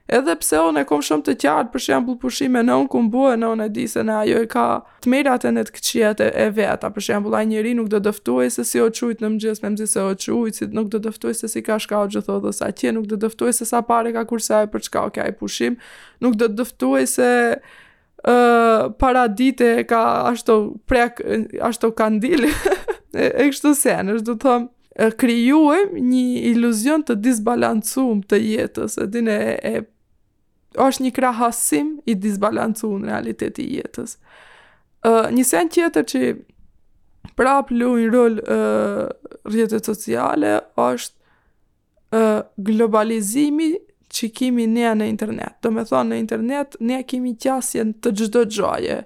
edhe 0.10 0.34
pse 0.41 0.58
unë 0.65 0.82
e 0.84 0.88
kom 0.89 1.02
shumë 1.06 1.26
të 1.28 1.34
qartë 1.43 1.72
për 1.74 1.84
shembull 1.86 2.15
pushime 2.19 2.62
në 2.65 2.76
unë 2.82 2.89
ku 2.91 3.02
mbuhet 3.06 3.38
në 3.41 3.50
unë 3.54 3.67
di 3.76 3.84
se 3.89 4.02
ne 4.08 4.15
ajo 4.24 4.39
e 4.41 4.48
ka 4.50 4.63
të 5.06 5.12
mirat 5.13 5.43
e 5.45 5.52
të 5.58 5.74
këqija 5.76 6.12
e 6.28 6.48
veta 6.58 6.89
për 6.95 7.06
shembull 7.08 7.38
ai 7.39 7.45
njeriu 7.52 7.78
nuk 7.82 7.91
do 7.93 8.00
të 8.00 8.50
se 8.56 8.65
si 8.72 8.82
o 8.82 8.88
çujt 8.89 9.22
në 9.24 9.30
mëngjes 9.36 9.62
mëngjes 9.63 9.93
se 9.95 10.02
o 10.08 10.13
çujt 10.26 10.60
si 10.62 10.67
nuk 10.74 10.89
do 10.93 11.00
të 11.06 11.34
se 11.41 11.50
si 11.54 11.62
ka 11.63 11.78
shkau 11.80 12.08
gjithë 12.13 12.38
ato 12.39 12.52
sa 12.54 12.72
ti 12.72 12.91
nuk 12.95 13.06
do 13.12 13.19
të 13.30 13.52
se 13.60 13.65
sa 13.69 13.82
parë 13.86 14.13
ka 14.17 14.26
kursaj 14.32 14.65
për 14.74 14.86
çka 14.88 15.06
ka 15.15 15.28
ai 15.30 15.36
pushim 15.41 15.78
nuk 16.22 16.39
do 16.41 16.50
të 16.50 17.06
se 17.08 17.30
ë 17.30 18.34
uh, 18.34 18.89
para 19.00 19.28
dite 19.28 19.86
ka 19.88 20.02
ashtu 20.34 20.58
prek 20.89 21.22
ashtu 21.62 21.93
kandil 21.95 22.48
e, 22.50 22.50
e 23.13 23.45
kështu 23.54 23.76
se 23.80 23.93
ne 24.04 24.17
do 24.17 24.34
të 24.34 24.41
them 24.43 24.67
krijuem 25.22 25.93
një 26.12 26.26
iluzion 26.56 27.06
të 27.08 27.15
disbalancum 27.24 28.19
të 28.28 28.41
jetës 28.56 28.98
edhe 29.06 29.22
ne 29.24 29.38
e, 29.54 29.56
e 29.80 29.86
është 30.80 31.04
një 31.06 31.12
krahasim 31.18 31.89
i 32.10 32.15
disbalancu 32.15 32.92
në 33.02 33.08
realiteti 33.12 33.65
jetës. 33.78 34.15
Uh, 35.00 35.28
një 35.32 35.44
sen 35.48 35.70
tjetër 35.72 36.06
që 36.12 36.22
prap 37.39 37.72
lujnë 37.72 38.12
rull 38.13 38.39
uh, 38.42 39.06
rjetët 39.52 39.88
sociale 39.88 40.58
është 40.80 42.15
uh, 42.15 42.42
globalizimi 42.58 43.74
që 44.10 44.32
kimi 44.39 44.65
ne 44.68 44.96
në 45.00 45.08
internet. 45.12 45.60
Do 45.63 45.72
me 45.76 45.84
thonë 45.86 46.15
në 46.15 46.20
internet 46.24 46.80
ne 46.82 47.04
kimi 47.08 47.36
qasjen 47.39 47.94
të 48.02 48.15
gjdo 48.22 48.46
gjoje. 48.58 49.02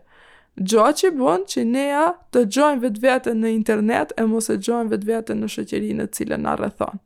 Gjoa 0.70 0.92
që 0.94 1.10
bon 1.18 1.42
që 1.50 1.64
ne 1.66 1.88
të 2.34 2.44
gjojnë 2.54 2.82
vetë 2.86 3.02
vete 3.02 3.32
në 3.34 3.50
internet 3.58 4.12
e 4.22 4.26
mos 4.30 4.52
e 4.54 4.60
gjojnë 4.62 4.92
vetë 4.94 5.08
vete 5.10 5.38
në 5.40 5.50
shëqerinë 5.50 6.06
të 6.12 6.20
cilën 6.20 6.44
në 6.46 6.54
rrethonë. 6.60 7.02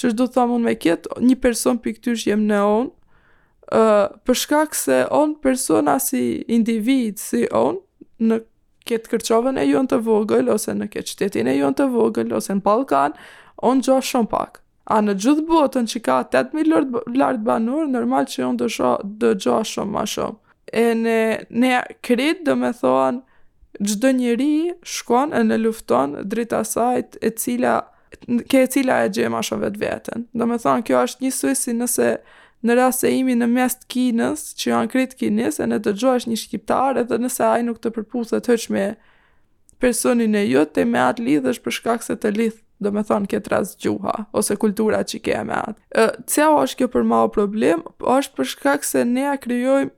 Që 0.00 0.10
është 0.12 0.26
du 0.34 0.42
unë 0.42 0.64
me 0.66 0.72
kjetë, 0.80 1.16
një 1.20 1.36
person 1.40 1.76
për 1.84 1.96
këtysh 1.96 2.26
jem 2.30 2.44
në 2.48 2.58
onë, 2.64 2.90
për 3.70 4.34
shkak 4.34 4.74
se 4.74 5.04
on 5.10 5.34
persona 5.40 5.98
si 5.98 6.44
individ, 6.48 7.18
si 7.20 7.46
on, 7.52 7.78
në 8.18 8.40
këtë 8.90 9.08
kërqovën 9.12 9.58
e 9.62 9.66
jon 9.68 9.86
të 9.88 10.00
vogël, 10.04 10.48
ose 10.50 10.72
në 10.74 10.88
këtë 10.92 11.10
qytetin 11.12 11.46
e 11.52 11.56
jon 11.58 11.74
të 11.78 11.86
vogël, 11.92 12.32
ose 12.34 12.54
në 12.56 12.62
Balkan, 12.66 13.14
on 13.62 13.80
jo 13.84 14.00
shumë 14.02 14.28
pak. 14.32 14.60
A 14.90 14.98
në 15.04 15.14
gjithë 15.22 15.44
botën 15.46 15.86
që 15.86 16.00
ka 16.02 16.16
8000 16.24 16.54
milion 16.54 17.00
lartë 17.14 17.44
banur, 17.46 17.84
normal 17.86 18.26
që 18.26 18.46
on 18.48 18.56
dësho, 18.58 18.96
dë 19.20 19.34
gjo 19.44 19.58
shumë 19.70 19.92
ma 19.94 20.02
shumë. 20.06 20.38
E 20.72 20.84
ne, 20.98 21.18
ne 21.62 21.76
kret 22.06 22.42
dhe 22.46 22.56
me 22.58 22.72
thonë, 22.74 23.22
gjdo 23.86 24.10
njëri 24.18 24.54
shkon 24.82 25.30
e 25.38 25.44
në 25.46 25.60
lufton 25.62 26.16
drita 26.26 26.64
sajt 26.66 27.20
e 27.22 27.30
cila, 27.38 27.76
ke 28.50 28.64
e 28.64 28.68
cila 28.74 29.04
e 29.04 29.12
gjema 29.14 29.44
shumë 29.46 29.68
vetë 29.68 29.82
vetën. 29.84 30.26
Dhe 30.34 30.50
me 30.50 30.58
thonë, 30.58 30.86
kjo 30.88 31.04
është 31.06 31.26
një 31.28 31.34
sujë 31.38 31.60
si 31.62 31.76
nëse 31.78 32.12
në 32.68 32.74
rrasë 32.76 33.00
se 33.06 33.10
imi 33.20 33.34
në 33.40 33.46
mes 33.50 33.76
të 33.80 33.88
kinës, 33.94 34.42
që 34.60 34.70
janë 34.72 34.90
kretë 34.94 35.18
kinës, 35.22 35.58
e 35.64 35.68
në 35.70 35.78
të 35.84 35.94
gjoj 36.00 36.16
një 36.28 36.40
shqiptarë, 36.42 37.04
edhe 37.04 37.18
nëse 37.22 37.44
ajë 37.46 37.66
nuk 37.68 37.78
të 37.82 37.92
përpusë 37.96 38.40
të 38.46 38.58
me 38.74 38.84
personin 39.80 40.34
e 40.36 40.42
jutë, 40.44 40.82
e 40.82 40.84
me 40.90 41.00
atë 41.00 41.24
lidhë 41.26 41.54
është 41.54 41.64
për 41.66 41.76
shkak 41.78 42.04
se 42.04 42.16
të 42.20 42.34
lidhë, 42.36 42.58
do 42.84 42.92
me 42.92 43.02
thonë 43.04 43.28
këtë 43.32 43.50
rrasë 43.52 43.78
gjuha, 43.84 44.12
ose 44.36 44.56
kultura 44.60 45.00
që 45.04 45.20
ke 45.24 45.40
me 45.48 45.56
atë. 45.56 46.04
Cëa 46.32 46.48
o 46.52 46.60
është 46.66 46.80
kjo 46.82 46.88
për 46.94 47.02
ma 47.08 47.22
problem? 47.32 47.82
Po, 48.00 48.12
është 48.20 48.36
për 48.38 48.50
shkak 48.54 48.86
se 48.88 49.04
ne 49.08 49.24
a 49.30 49.34
kryojmë, 49.40 49.92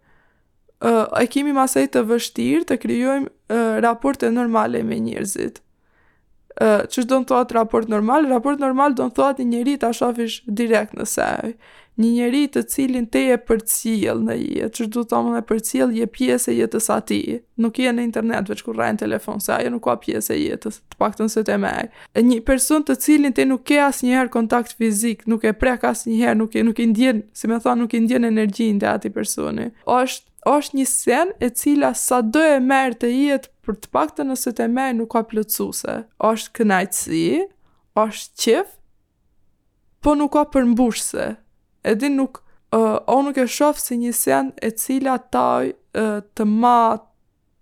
e 1.22 1.26
kemi 1.30 1.54
masaj 1.54 1.88
të 1.94 2.04
vështirë, 2.10 2.64
të 2.70 2.78
kryojmë 2.82 3.60
raporte 3.84 4.30
normale 4.34 4.82
me 4.86 4.98
njërzit 5.08 5.62
që 6.60 7.04
do 7.08 7.20
në 7.22 7.28
thotë 7.30 7.56
raport 7.56 7.88
normal, 7.90 8.26
raport 8.30 8.60
normal 8.60 8.94
do 8.98 9.06
në 9.08 9.16
thotë 9.16 9.44
një 9.46 9.52
njëri 9.52 9.76
të 9.82 9.88
ashafish 9.90 10.40
direkt 10.46 10.94
në 10.98 11.06
sej, 11.08 11.52
një 12.00 12.08
njëri 12.14 12.40
të 12.52 12.62
cilin 12.72 13.04
te 13.12 13.20
e 13.34 13.38
për 13.38 13.60
cil 13.68 14.22
në 14.26 14.36
i, 14.40 14.50
që 14.72 14.86
do 14.94 15.02
të 15.04 15.16
amën 15.18 15.36
e 15.38 15.44
për 15.48 15.60
cil 15.64 15.90
je 15.96 16.06
pjesë 16.08 16.50
e 16.52 16.56
jetës 16.60 16.86
ati, 16.94 17.18
nuk 17.60 17.78
je 17.82 17.92
në 17.92 18.04
internet 18.06 18.48
veç 18.52 18.62
kur 18.66 18.76
rajnë 18.80 19.02
telefon, 19.04 19.40
se 19.44 19.52
ajo 19.58 19.72
nuk 19.74 19.84
ka 19.86 19.96
pjesë 20.00 20.34
e 20.34 20.40
jetës, 20.46 20.80
të 20.92 21.00
pak 21.02 21.16
të 21.18 21.26
nëse 21.28 21.44
të 21.50 21.58
mej, 21.62 21.90
një 22.28 22.40
person 22.48 22.84
të 22.88 22.96
cilin 23.04 23.36
te 23.36 23.44
nuk 23.48 23.64
ke 23.68 23.80
as 23.84 24.00
njëherë 24.04 24.32
kontakt 24.32 24.72
fizik, 24.80 25.26
nuk 25.28 25.44
e 25.48 25.52
prek 25.56 25.84
as 25.88 26.06
njëherë, 26.08 26.40
nuk, 26.40 26.56
nuk 26.72 26.80
i 26.84 26.88
ndjen, 26.94 27.24
si 27.36 27.50
me 27.52 27.60
thonë, 27.60 27.84
nuk 27.84 27.96
i 27.96 28.02
ndjen 28.06 28.28
energjin 28.30 28.80
të 28.80 28.88
ati 28.98 29.12
personi, 29.12 29.68
o 29.84 30.00
është, 30.04 30.28
është 30.56 30.76
një 30.80 30.90
sen 30.96 31.36
e 31.44 31.52
cila 31.54 31.92
sa 31.94 32.22
do 32.24 32.40
e 32.42 32.56
merë 32.64 33.02
të 33.04 33.10
jetë 33.12 33.51
për 33.66 33.76
të 33.82 33.90
pak 33.94 34.12
të 34.18 34.24
nëse 34.26 34.52
të 34.58 34.66
merë 34.72 34.96
nuk 35.00 35.10
ka 35.14 35.22
plëtsuse. 35.30 35.94
është 36.30 36.52
kënajtësi, 36.58 37.26
është 38.02 38.32
qif, 38.42 38.66
po 40.02 40.14
nuk 40.18 40.32
ka 40.34 40.42
përmbushse. 40.52 41.26
Edi 41.90 42.08
nuk, 42.10 42.42
uh, 42.74 42.98
o 43.06 43.16
nuk 43.22 43.38
e 43.38 43.46
shofë 43.46 43.80
si 43.84 43.98
një 44.02 44.12
sen 44.14 44.50
e 44.66 44.70
cila 44.70 45.16
taj 45.32 45.66
uh, 45.72 46.20
të 46.34 46.42
ma 46.62 46.76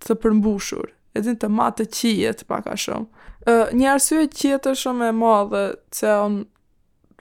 të 0.00 0.16
përmbushur. 0.22 0.86
Edi 1.16 1.34
të 1.40 1.48
ma 1.52 1.68
të 1.76 1.84
qije 1.96 2.32
të 2.38 2.44
pak 2.50 2.66
a 2.72 2.76
shumë. 2.78 3.20
Uh, 3.48 3.66
një 3.80 3.92
arsye 3.94 4.28
të 4.62 4.72
shumë 4.82 5.08
e 5.08 5.12
madhe, 5.20 5.64
që 5.96 6.16
on 6.24 6.40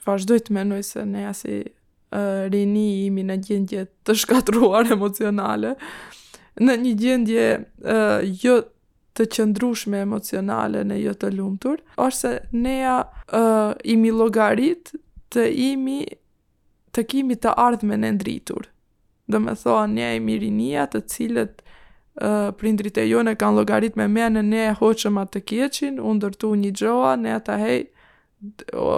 vazhdoj 0.05 0.39
të 0.45 0.55
menoj 0.55 0.81
se 0.91 1.05
ne 1.05 1.23
jasi 1.27 1.59
uh, 2.15 2.45
rini 2.51 2.87
imi 3.07 3.23
në 3.27 3.37
gjendje 3.47 3.85
të 4.07 4.15
shkatruar 4.23 4.91
emocionale, 4.95 5.75
në 6.59 6.75
një 6.83 6.93
gjendje 6.99 7.45
uh, 7.57 8.21
jo 8.43 8.59
të 9.17 9.25
qëndrushme 9.35 10.01
emocionale 10.05 10.85
në 10.87 10.97
jo 11.01 11.13
të 11.19 11.31
lumtur, 11.35 11.81
është 11.97 12.19
se 12.19 12.35
neja 12.55 12.97
uh, 13.35 13.71
imi 13.83 14.11
logarit 14.11 14.93
të 15.31 15.47
imi 15.73 16.01
të 16.95 17.03
kimi 17.11 17.35
të 17.37 17.51
ardhme 17.59 17.97
në 17.99 18.13
ndritur. 18.17 18.63
Dhe 19.29 19.37
me 19.39 19.53
thoa, 19.55 19.83
ne 19.85 20.15
e 20.15 20.19
mirinia 20.23 20.87
të 20.89 21.03
cilët 21.11 21.59
uh, 21.61 22.49
prindrit 22.57 22.97
e 22.97 23.05
jone 23.11 23.35
kanë 23.37 23.59
logarit 23.59 23.99
me 23.99 24.07
me 24.09 24.25
në 24.33 24.43
ne 24.47 24.63
e 24.71 24.75
hoqëm 24.79 25.19
atë 25.21 25.37
të 25.37 25.45
kjeqin, 25.51 25.99
unë 26.01 26.23
dërtu 26.27 26.53
një 26.63 26.71
gjoa, 26.81 27.11
ne 27.15 27.35
ata 27.37 27.59
hej, 27.61 27.83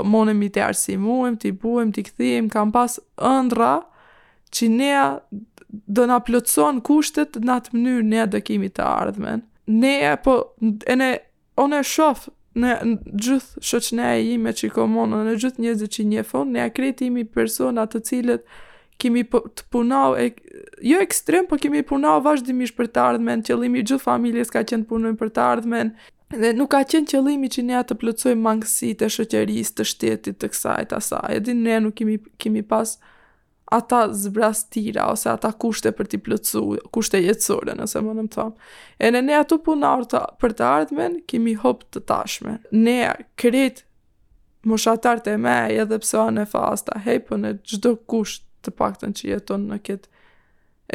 monëm 0.08 0.44
i 0.46 0.52
të 0.54 0.62
arsimuem, 0.70 1.36
t'i 1.42 1.50
buem, 1.58 1.90
i 1.98 2.04
këthim, 2.06 2.50
kam 2.54 2.70
pas 2.72 3.00
ëndra 3.26 3.72
që 4.54 4.68
nea 4.70 5.06
do 5.72 6.06
na 6.08 6.20
plotson 6.24 6.82
kushtet 6.84 7.38
në 7.40 7.56
atë 7.60 7.76
mënyrë 7.78 8.08
ne 8.12 8.26
do 8.34 8.42
kemi 8.46 8.70
të 8.74 8.86
ardhmen. 8.86 9.44
Ne 9.72 9.96
po 10.26 10.36
e 10.90 10.96
ne 11.00 11.12
onë 11.64 11.82
shof 11.88 12.28
në 12.62 12.74
gjithë 13.24 13.66
shoqënia 13.72 14.10
e 14.20 14.24
ime 14.34 14.52
që 14.58 14.72
komon 14.76 15.14
në, 15.14 15.22
në 15.30 15.36
gjithë 15.44 15.64
njerëzit 15.66 15.96
që 15.98 16.04
një 16.12 16.26
ne 16.56 16.64
akreditimi 16.68 17.24
persona 17.26 17.86
të 17.88 18.04
cilët 18.10 18.46
kemi 19.02 19.24
po, 19.26 19.40
të 19.50 19.66
punau 19.74 20.18
e, 20.20 20.28
jo 20.86 21.00
ekstrem 21.02 21.48
po 21.50 21.56
kemi 21.58 21.82
punau 21.90 22.20
vazhdimisht 22.22 22.76
për 22.78 22.90
të 22.94 23.02
ardhmen, 23.06 23.42
qëllimi 23.48 23.80
i 23.82 23.86
gjithë 23.88 24.04
familjes 24.04 24.52
ka 24.54 24.62
qenë 24.70 24.84
të 24.86 24.90
punojmë 24.92 25.22
për 25.22 25.32
të 25.38 25.46
ardhmen 25.48 25.94
dhe 26.36 26.52
nuk 26.60 26.70
ka 26.76 26.84
qenë 26.92 27.08
qëllimi 27.14 27.50
që 27.56 27.64
ne 27.70 27.80
atë 27.86 27.98
plotsojmë 28.04 28.44
mangësitë 28.46 29.08
e 29.08 29.14
shoqërisë 29.16 29.78
të 29.80 29.88
shtetit 29.92 30.40
të 30.44 30.52
kësaj 30.54 30.86
të 30.92 31.00
asaj. 31.00 31.40
Edi 31.40 31.56
ne 31.64 31.80
nuk 31.88 31.96
kemi 32.00 32.20
kemi 32.40 32.62
pas 32.72 32.98
ata 33.72 34.14
zbrastira 34.14 35.06
ose 35.12 35.30
ata 35.32 35.52
kushte 35.56 35.92
për 35.96 36.10
t'i 36.12 36.20
plëcu, 36.26 36.62
kushte 36.94 37.20
jetësore 37.24 37.74
nëse 37.80 38.02
më 38.04 38.14
nëmë 38.18 38.32
thon. 38.34 38.50
E 39.00 39.12
ne 39.16 39.22
ne 39.24 39.38
ato 39.40 39.58
punar 39.64 40.04
të 40.12 40.20
për 40.44 40.56
të 40.60 40.66
ardhmen 40.78 41.16
kemi 41.32 41.54
hop 41.62 41.86
të 41.96 42.02
tashme. 42.10 42.58
Ne 42.76 42.98
kret 43.40 43.84
moshatar 44.68 45.22
të 45.24 45.38
më 45.42 45.56
edhe 45.86 46.00
pse 46.04 46.18
janë 46.20 46.44
e 46.44 46.50
fasta, 46.52 47.00
hey 47.06 47.22
po 47.24 47.40
në 47.40 47.56
çdo 47.72 47.94
kusht 48.12 48.44
të 48.68 48.74
paktën 48.78 49.16
që 49.18 49.30
jeton 49.32 49.64
në 49.72 49.78
këtë 49.88 50.10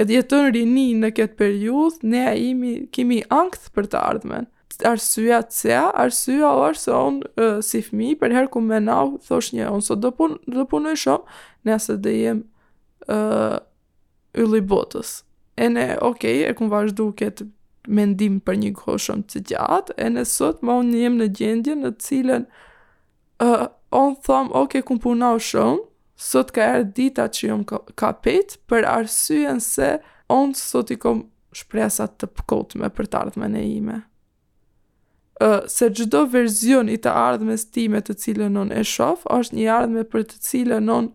edhe 0.02 0.12
jeton 0.18 0.50
rini 0.54 0.90
në 1.00 1.10
këtë 1.16 1.34
periudhë, 1.40 2.04
ne 2.12 2.26
imi 2.50 2.74
kemi 2.94 3.22
ankth 3.32 3.70
për 3.72 3.88
të 3.94 4.02
ardhmen. 4.10 4.50
Arsyja 4.84 5.38
të 5.48 5.56
se, 5.56 5.76
arsyja 6.02 6.50
o 6.52 6.66
se 6.76 6.92
onë 6.92 7.30
uh, 7.40 7.54
si 7.64 7.80
fmi, 7.80 8.10
për 8.20 8.34
herë 8.36 8.50
ku 8.52 8.60
me 8.60 8.76
nau, 8.84 9.14
thosh 9.24 9.54
një, 9.56 9.70
onë 9.72 9.86
sot 9.86 10.04
so 10.04 10.64
punoj 10.68 10.92
shumë, 11.00 11.38
nëse 11.70 11.96
dhe 12.04 12.12
jem 12.18 12.42
uh, 13.10 13.58
yli 14.36 14.62
botës. 14.66 15.22
E 15.56 15.68
ne, 15.72 15.90
okej, 15.96 16.42
okay, 16.42 16.50
e 16.50 16.54
kumë 16.58 16.72
vazhdu 16.72 17.06
këtë 17.18 17.48
mendim 17.94 18.40
për 18.42 18.58
një 18.62 18.72
kohë 18.76 19.02
shumë 19.06 19.28
të 19.30 19.42
gjatë, 19.52 19.94
e 19.96 20.06
ne 20.16 20.24
sot 20.28 20.62
ma 20.66 20.74
unë 20.82 20.92
njëmë 20.98 21.20
në 21.22 21.28
gjendje 21.38 21.76
në 21.84 21.92
cilën 22.02 22.46
uh, 23.46 23.66
onë 23.96 24.18
thomë, 24.26 24.50
okej, 24.50 24.82
okay, 24.82 24.86
kumë 24.90 25.04
punau 25.06 25.36
shumë, 25.40 25.84
sot 26.16 26.50
ka 26.56 26.66
erë 26.76 26.90
dita 26.96 27.28
që 27.32 27.42
jom 27.50 27.64
ka, 27.68 27.80
ka 28.00 28.10
për 28.26 28.86
arsyen 28.88 29.60
se 29.60 29.94
onë 30.32 30.56
sot 30.58 30.90
i 30.90 30.98
kom 31.00 31.26
shpresat 31.56 32.18
të 32.20 32.28
pëkotme 32.36 32.90
për 32.96 33.08
të 33.12 33.18
ardhme 33.22 33.48
në 33.52 33.64
ime. 33.78 33.98
Uh, 35.36 35.62
se 35.68 35.90
gjdo 35.92 36.24
verzion 36.32 36.88
i 36.88 36.96
të 36.96 37.12
ardhme 37.12 37.54
time 37.72 38.00
të 38.00 38.16
cilën 38.24 38.52
non 38.56 38.70
e 38.72 38.80
shof, 38.88 39.26
është 39.30 39.56
një 39.60 39.68
ardhme 39.72 40.04
për 40.10 40.24
të 40.32 40.40
cilën 40.48 40.86
non 40.90 41.10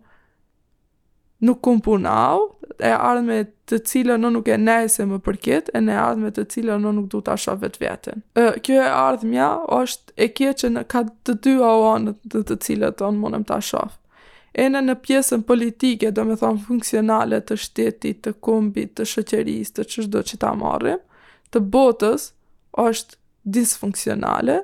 nuk 1.42 1.60
kum 1.62 1.78
punau, 1.80 2.56
e 2.82 2.90
ardhme 2.98 3.40
të 3.70 3.78
cilën 3.88 4.20
në 4.22 4.30
nuk 4.36 4.48
e 4.52 4.56
nejse 4.58 5.04
më 5.06 5.18
përket, 5.26 5.70
e 5.74 5.80
ne 5.84 5.94
ardhme 5.98 6.30
të 6.34 6.44
cilën 6.54 6.82
në 6.84 6.92
nuk 6.96 7.08
du 7.14 7.20
të 7.24 7.34
asha 7.36 7.54
vetë 7.60 7.80
vjetën. 7.82 8.22
Kjo 8.64 8.76
e 8.82 8.90
ardhmja 8.94 9.48
është 9.80 10.14
e 10.16 10.28
kje 10.38 10.52
që 10.62 10.70
në 10.76 10.84
ka 10.94 11.02
të 11.26 11.36
dy 11.44 11.56
aonët 11.68 12.20
të 12.32 12.44
të 12.50 12.58
cilët 12.66 13.02
onë 13.08 13.22
mundem 13.24 13.46
të 13.48 13.56
asha. 13.58 13.82
E 14.52 14.66
në 14.68 14.82
në 14.86 14.96
pjesën 15.06 15.42
politike, 15.48 16.10
do 16.12 16.26
me 16.28 16.36
thonë 16.36 16.62
funksionale 16.68 17.38
të 17.48 17.56
shtetit, 17.64 18.20
të 18.26 18.34
kumbit, 18.44 18.92
të 18.98 19.06
shëqeris, 19.12 19.72
të 19.76 19.86
qështë 19.88 20.24
që 20.30 20.38
ta 20.42 20.52
marrim, 20.60 21.00
të 21.54 21.62
botës 21.72 22.28
është 22.86 23.18
disfunksionale, 23.56 24.60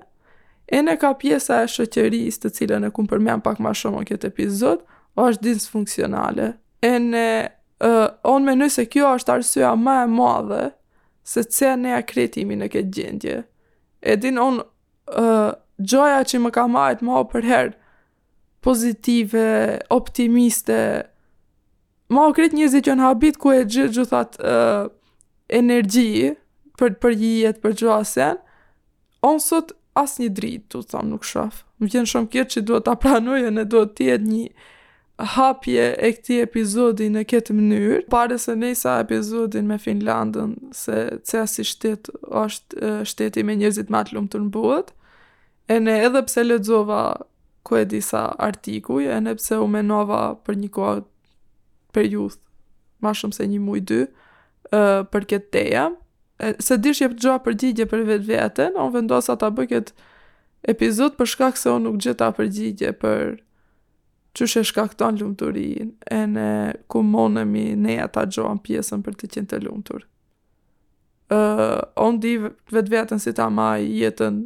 e 0.69 0.81
në 0.85 0.97
ka 1.01 1.15
pjesa 1.23 1.63
e 1.65 1.69
shëqeris 1.75 2.39
të 2.43 2.53
cilën 2.59 2.87
e 2.87 2.93
kumë 2.97 3.13
përmjan 3.15 3.43
pak 3.49 3.61
ma 3.65 3.73
shumë 3.73 4.05
në 4.05 4.11
këtë 4.13 4.33
epizod, 4.35 4.85
është 5.19 5.49
disfunksionale. 5.51 6.53
En 6.83 7.13
e, 7.15 7.49
e, 7.81 7.91
on 8.27 8.45
me 8.47 8.55
nëse 8.59 8.85
kjo 8.93 9.09
është 9.19 9.35
arsyeja 9.39 9.73
ma 9.79 9.97
e 10.05 10.11
madhe 10.11 10.67
se 11.29 11.43
të 11.47 11.57
se 11.57 11.73
ne 11.81 11.95
akretimi 11.99 12.57
në 12.57 12.69
këtë 12.73 12.93
gjendje. 12.99 13.39
E 14.03 14.17
din 14.21 14.39
on 14.39 14.61
gjoja 15.89 16.21
që 16.29 16.41
më 16.45 16.51
ka 16.53 16.67
majtë 16.69 17.07
ma 17.07 17.19
o 17.21 17.25
përherë 17.33 17.73
pozitive, 18.65 19.45
optimiste. 19.95 20.79
Ma 22.13 22.27
o 22.29 22.33
kretë 22.37 22.57
njëzit 22.59 22.89
që 22.89 22.97
në 22.99 23.05
habit 23.09 23.39
ku 23.41 23.53
e 23.57 23.63
gjithë 23.65 23.95
gjithat 23.99 24.37
e, 24.41 24.57
energji 25.61 26.35
për, 26.81 26.95
për 27.03 27.17
jihet, 27.23 27.63
për 27.65 27.79
gjohasen, 27.83 28.45
On 29.27 29.41
sot 29.43 29.73
asë 29.99 30.21
një 30.23 30.27
dritë, 30.37 30.65
të 30.71 30.79
të 30.79 30.89
thamë 30.93 31.09
nuk 31.11 31.25
shafë. 31.27 31.65
Më 31.83 31.89
gjenë 31.91 32.07
shumë 32.11 32.29
kjerë 32.33 32.51
që 32.55 32.61
duhet 32.69 32.85
të 32.87 32.93
pranuje, 33.03 33.49
ne 33.51 33.65
duhet 33.67 33.97
të 33.99 34.05
jetë 34.07 34.29
një 34.29 34.45
hapje 35.19 35.87
e 35.99 36.11
këti 36.15 36.37
epizodi 36.45 37.09
në 37.11 37.25
këtë 37.27 37.55
mënyrë, 37.59 37.97
pare 38.11 38.37
se 38.39 38.55
nejsa 38.55 39.01
epizodin 39.03 39.67
me 39.67 39.79
Finlandën, 39.83 40.53
se 40.75 41.19
cëja 41.27 41.47
si 41.51 41.65
shtetë 41.67 42.15
është 42.39 42.93
shteti 43.09 43.43
me 43.43 43.57
njërzit 43.59 43.91
matë 43.91 44.15
lumë 44.15 44.31
të 44.33 44.41
nëbuët, 44.45 44.93
e 45.75 45.79
ne 45.83 45.97
edhe 46.07 46.23
pse 46.27 46.45
ledzova 46.47 47.01
ku 47.67 47.77
e 47.81 47.85
disa 47.91 48.29
artikuj, 48.39 49.09
e 49.11 49.19
ne 49.25 49.35
pse 49.35 49.59
u 49.59 49.67
menova 49.69 50.23
për 50.47 50.61
një 50.63 50.71
kohë 50.79 51.03
për 51.97 52.09
juth, 52.15 52.39
ma 53.03 53.11
shumë 53.11 53.35
se 53.37 53.49
një 53.51 53.59
mujë 53.67 53.87
dy, 53.91 54.01
për 54.71 55.29
këtë 55.35 55.51
teja, 55.57 55.89
se 56.63 56.79
dish 56.79 57.03
jep 57.03 57.19
gjoa 57.19 57.41
për 57.43 57.59
për 57.91 58.07
vetë 58.13 58.27
vetën, 58.31 58.79
on 58.79 58.95
vendosa 58.95 59.35
ta 59.37 59.51
bëket 59.51 59.91
epizod 60.63 61.17
për 61.19 61.27
shkak 61.27 61.57
se 61.59 61.71
on 61.71 61.83
nuk 61.83 61.99
gjitha 61.99 62.31
për 62.39 62.55
për 63.03 63.39
që 64.39 64.47
shë 64.53 64.67
shkakton 64.71 65.19
lumëturin, 65.21 65.91
e 66.19 66.21
në 66.31 66.47
kumonëmi 66.93 67.67
ne 67.83 67.97
ata 68.05 68.25
ta 68.27 68.39
gjoan 68.39 68.61
pjesën 68.65 69.03
për 69.07 69.17
të 69.21 69.33
qenë 69.35 69.51
të 69.53 69.61
lumëtur. 69.67 70.05
Uh, 71.29 71.83
onë 72.07 72.23
di 72.25 72.35
vetë 72.73 72.95
vetën 72.95 73.21
si 73.21 73.35
ta 73.37 73.49
maj 73.53 73.83
jetën, 73.83 74.43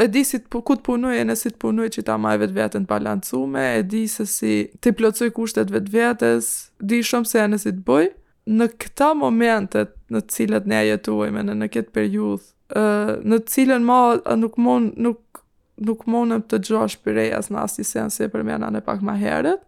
e 0.00 0.06
di 0.08 0.22
si 0.24 0.38
ku 0.46 0.62
të 0.68 0.84
punoj 0.86 1.16
e 1.20 1.26
në 1.28 1.36
si 1.36 1.50
të 1.52 1.58
punoj 1.60 1.90
që 1.96 2.04
ta 2.08 2.14
maj 2.22 2.36
vetë 2.40 2.56
vetën 2.56 2.86
balancume, 2.88 3.66
e 3.80 3.82
di 3.92 4.06
se 4.08 4.24
si 4.30 4.54
të 4.80 4.94
plocuj 4.98 5.28
kushtet 5.36 5.72
vetë 5.74 5.92
vetës, 5.96 6.52
di 6.80 7.02
shumë 7.04 7.28
se 7.32 7.42
e 7.44 7.50
në 7.52 7.60
si 7.66 7.74
të 7.76 7.86
bëj. 7.90 8.10
Në 8.50 8.66
këta 8.80 9.10
momentet 9.20 9.92
në 10.10 10.22
cilët 10.32 10.64
ne 10.66 10.78
jetuajme 10.88 11.42
në 11.44 11.54
në 11.60 11.66
këtë 11.74 11.92
periudhë, 11.96 12.48
uh, 12.78 13.12
në 13.30 13.42
cilën 13.52 13.84
ma 13.86 14.00
nuk 14.40 14.56
mund, 14.58 14.94
nuk 15.04 15.20
nuk 15.84 16.04
monëm 16.10 16.42
të 16.50 16.58
gjosh 16.68 16.98
për 17.04 17.16
rejas 17.18 17.48
në 17.50 17.60
asti 17.64 17.84
sen 17.88 18.12
se 18.12 18.28
për 18.32 18.44
mena 18.46 18.68
në 18.74 18.82
pak 18.84 19.02
ma 19.06 19.14
heret, 19.20 19.60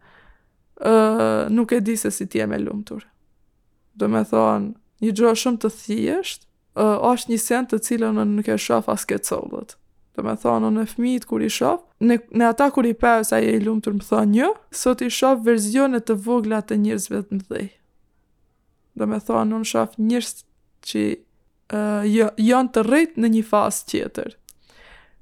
uh, 0.85 1.45
nuk 1.53 1.73
e 1.77 1.81
di 1.81 1.97
se 1.97 2.13
si 2.13 2.27
ti 2.29 2.43
e 2.43 2.47
me 2.47 2.61
lumëtur. 2.61 3.05
Do 3.99 4.09
me 4.09 4.23
thonë, 4.29 4.73
një 5.03 5.13
gjosh 5.19 5.47
shumë 5.47 5.63
të 5.65 5.71
thjesht, 5.81 6.49
është 6.81 7.33
një 7.35 7.39
sen 7.43 7.67
të 7.69 7.81
cilën 7.87 8.17
në 8.19 8.25
nuk 8.33 8.49
e 8.49 8.57
shof 8.57 8.87
aske 8.89 9.19
ke 9.21 9.27
cëllët. 9.29 9.75
Do 10.17 10.25
me 10.25 10.35
thonë, 10.41 10.71
në 10.77 10.85
fmit 10.93 11.27
kur 11.29 11.43
i 11.45 11.51
shof, 11.53 11.83
në, 12.05 12.17
në 12.37 12.49
ata 12.53 12.71
kur 12.73 12.89
i 12.89 12.95
pëjës 12.97 13.35
a 13.37 13.41
e 13.43 13.53
i 13.57 13.63
lumëtur 13.65 13.97
më 13.99 14.07
thonë 14.09 14.33
një, 14.33 14.49
sot 14.83 15.05
i 15.05 15.11
shof 15.13 15.43
verzionet 15.47 16.07
të 16.09 16.17
vogla 16.29 16.63
të 16.65 16.81
njërzve 16.85 17.23
të 17.29 17.39
më 17.41 17.47
dhej. 17.51 17.67
Do 19.01 19.09
me 19.09 19.21
thonë, 19.25 19.61
në 19.65 19.71
shof 19.73 19.99
njërzë 20.01 20.47
që 20.89 21.05
uh, 21.73 22.09
janë 22.41 22.75
të 22.77 22.87
rrit 22.89 23.21
në 23.21 23.33
një 23.37 23.45
fazë 23.53 23.87
tjetër. 23.93 24.37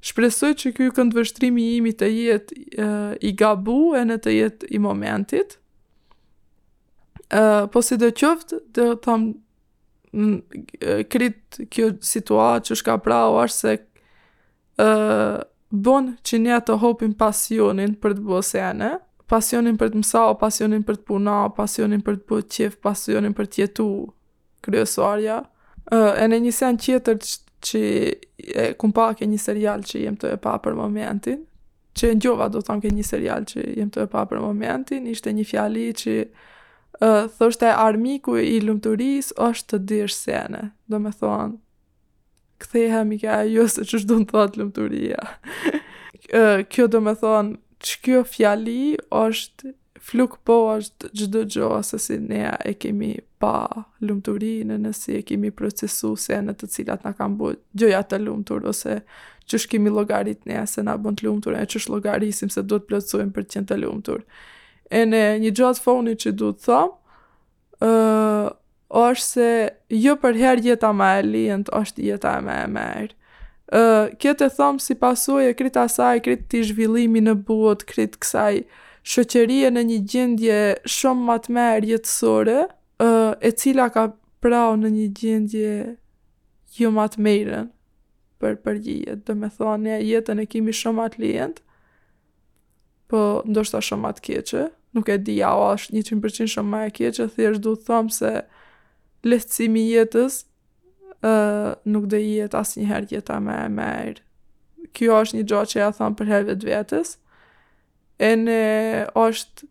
Shpresoj 0.00 0.54
që 0.56 0.70
ky 0.76 0.86
vështrimi 1.14 1.64
im 1.76 1.88
të 1.98 2.06
jetë 2.08 2.58
uh, 2.80 3.12
i 3.30 3.34
gabu 3.36 3.92
e 3.98 4.02
në 4.08 4.16
të 4.24 4.32
jetë 4.32 4.70
i 4.72 4.78
momentit. 4.80 5.58
Uh, 7.30 7.66
po 7.70 7.82
si 7.84 7.98
do 8.00 8.08
qoftë, 8.16 8.58
do 8.74 8.86
thamë, 9.06 9.32
krit 11.12 11.60
kjo 11.70 11.92
situatë 12.02 12.66
që 12.66 12.76
shka 12.80 12.96
pra 13.04 13.18
o 13.30 13.36
është 13.44 13.58
se 13.60 13.74
uh, 14.82 15.36
bon 15.70 16.08
që 16.26 16.40
një 16.46 16.56
të 16.66 16.78
hopin 16.82 17.12
pasionin 17.20 17.92
për 18.02 18.16
të 18.16 18.24
bëhë 18.26 18.46
sene, 18.48 18.88
pasionin 19.30 19.78
për 19.78 19.92
të 19.92 20.00
mësa, 20.02 20.24
pasionin 20.40 20.82
për 20.88 20.98
të 20.98 21.06
puna, 21.12 21.36
pasionin 21.54 22.02
për 22.06 22.18
të 22.18 22.26
bëhë 22.32 22.48
qef, 22.56 22.80
pasionin 22.82 23.36
për 23.38 23.46
të 23.52 23.62
jetu 23.62 23.86
kryesuarja, 24.66 25.36
uh, 25.94 26.10
e 26.16 26.26
në 26.32 26.42
një 26.48 26.56
sen 26.58 26.80
tjetër 26.88 27.22
që 27.60 27.80
e, 28.10 28.66
kum 28.80 28.92
pa 28.96 29.10
ke 29.16 29.28
një 29.28 29.38
serial 29.40 29.84
që 29.86 30.04
jem 30.06 30.18
të 30.20 30.34
e 30.36 30.40
pa 30.42 30.56
për 30.64 30.76
momentin, 30.78 31.42
që 31.96 32.12
e 32.14 32.18
njova 32.20 32.48
do 32.52 32.62
thonë 32.64 32.84
ke 32.86 32.92
një 32.96 33.04
serial 33.06 33.46
që 33.50 33.64
jem 33.80 33.90
të 33.92 34.04
e 34.06 34.10
pa 34.12 34.24
për 34.30 34.40
momentin, 34.44 35.08
ishte 35.10 35.32
një 35.36 35.46
fjali 35.50 35.88
që 36.00 36.14
e, 36.22 36.28
thoshte 37.38 37.72
armiku 37.74 38.36
i 38.40 38.58
lumëturis 38.64 39.32
është 39.36 39.74
të 39.78 39.82
dirë 39.92 40.14
sene, 40.16 40.62
do 40.90 41.00
me 41.02 41.12
thonë, 41.14 41.58
kthehem 42.60 43.08
mi 43.08 43.16
ka 43.22 43.38
ajo 43.44 43.66
se 43.72 43.86
që 43.88 44.00
shdo 44.02 44.18
në 44.20 44.26
thotë 44.32 44.60
lumëturia. 44.60 45.20
kjo 46.72 46.86
do 46.92 47.00
me 47.04 47.16
thonë, 47.18 47.58
që 47.80 48.02
kjo 48.04 48.24
fjali 48.28 48.80
është 49.16 49.72
fluk 50.00 50.38
po 50.48 50.54
është 50.78 51.10
gjdo 51.16 51.40
gjo 51.50 51.68
asë 51.76 51.98
si 52.00 52.16
ne 52.22 52.46
e 52.66 52.72
kemi 52.80 53.12
pa 53.40 53.66
lumëturinë 54.00 54.78
nësi 54.80 55.18
e 55.20 55.26
kemi 55.28 55.50
procesu 55.52 56.14
se 56.18 56.38
në 56.40 56.54
të 56.60 56.68
cilat 56.74 57.04
na 57.04 57.12
kam 57.16 57.36
bëjt 57.40 57.60
gjëja 57.82 58.00
të 58.08 58.20
lumëtur 58.24 58.64
ose 58.72 58.96
që 59.44 59.60
është 59.60 59.70
kemi 59.74 59.92
logarit 59.92 60.40
ne 60.48 60.62
se 60.70 60.82
nga 60.86 60.96
bënd 61.04 61.22
lumëtur 61.26 61.58
e 61.60 61.66
që 61.68 61.82
është 61.82 61.94
logarisim 61.96 62.52
se 62.54 62.64
duhet 62.64 62.88
plëcujmë 62.88 63.34
për 63.36 63.48
qenë 63.54 63.70
të 63.72 63.80
lumëtur. 63.82 64.24
E 65.00 65.04
në 65.08 65.22
një 65.44 65.52
gjatë 65.52 65.70
atë 65.74 65.84
foni 65.86 66.16
që 66.24 66.34
duhet 66.40 66.64
thomë, 66.64 66.96
uh, 67.86 68.48
është 68.90 69.26
se 69.26 69.50
jo 70.00 70.16
për 70.22 70.40
jetë 70.42 70.68
jeta 70.72 70.88
ma 70.96 71.12
e 71.20 71.22
lijënt, 71.28 71.68
është 71.80 72.06
jeta 72.08 72.38
me 72.46 72.56
e 72.64 72.68
merë. 72.74 73.12
Uh, 73.70 74.06
kjo 74.18 74.32
të 74.34 74.48
thomë 74.56 74.82
si 74.82 74.96
pasu 74.98 75.36
e 75.44 75.52
krit 75.54 75.76
asaj, 75.78 76.24
krit 76.26 76.48
të 76.50 76.64
zhvillimi 76.72 77.22
në 77.22 77.36
buot, 77.46 77.84
krit 77.86 78.18
kësaj, 78.18 78.64
uh, 78.64 78.88
Shëqërije 79.08 79.70
në 79.72 79.82
një 79.88 79.98
gjendje 80.12 80.56
shumë 80.94 81.24
më 81.28 81.36
të 81.46 81.66
jetësore, 81.90 82.56
e 83.00 83.50
cila 83.60 83.86
ka 83.94 84.02
prao 84.44 84.74
në 84.76 84.90
një 84.96 85.06
gjendje 85.20 85.72
jo 86.78 86.90
më 86.92 87.06
të 87.14 87.62
për 88.40 88.54
përgjigje. 88.64 89.14
Do 89.24 89.34
me 89.34 89.48
thonë 89.56 89.82
ne 89.86 89.96
jetën 90.04 90.38
e 90.42 90.46
kemi 90.52 90.72
shumë 90.80 91.00
më 91.02 91.08
të 91.12 91.48
po 93.10 93.24
ndoshta 93.50 93.80
shumë 93.82 94.04
më 94.06 94.12
të 94.18 94.22
keqe. 94.28 94.66
Nuk 94.94 95.08
e 95.08 95.16
di, 95.22 95.36
ajo 95.42 95.66
është 95.74 95.94
100% 95.94 96.48
shumë 96.52 96.70
më 96.70 96.80
e 96.86 96.90
keqe, 96.98 97.26
thjesht 97.34 97.60
do 97.64 97.76
të 97.76 97.84
them 97.88 98.08
se 98.10 98.32
lehtësimi 99.28 99.86
jetës 99.92 100.44
nuk 101.92 102.04
dhe 102.12 102.18
jetë 102.26 102.56
asë 102.60 102.80
njëherë 102.80 103.10
jetë 103.16 103.34
a 103.34 103.40
me 103.46 103.56
e 103.64 103.68
merë. 103.78 104.20
Kjo 104.94 105.18
është 105.24 105.36
një 105.38 105.44
gjo 105.50 105.62
që 105.72 105.78
ja 105.82 105.90
thamë 105.98 106.16
për 106.18 106.30
herve 106.32 106.56
dë 106.60 106.68
vetës 106.72 107.16
e 108.20 109.04
është 109.16 109.66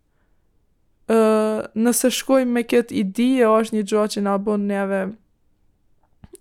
uh, 1.10 1.68
nëse 1.76 2.10
shkojmë 2.18 2.54
me 2.58 2.64
këtë 2.66 2.96
ide 3.04 3.28
e 3.44 3.50
është 3.54 3.78
një 3.78 3.84
gjë 3.92 4.06
që 4.16 4.24
na 4.26 4.34
bën 4.42 4.64
neve 4.72 5.02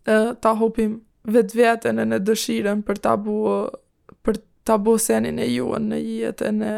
ë 0.08 0.16
uh, 0.16 0.30
ta 0.40 0.54
hopim 0.60 0.94
vetveten 1.28 2.00
në 2.08 2.20
dëshirën 2.24 2.80
për 2.88 3.02
ta 3.04 3.16
bu 3.20 3.34
për 4.24 4.40
ta 4.64 4.78
bu 4.80 4.94
senin 5.00 5.38
e 5.40 5.50
juën 5.52 5.90
në 5.92 6.00
jetën 6.00 6.62
e 6.64 6.74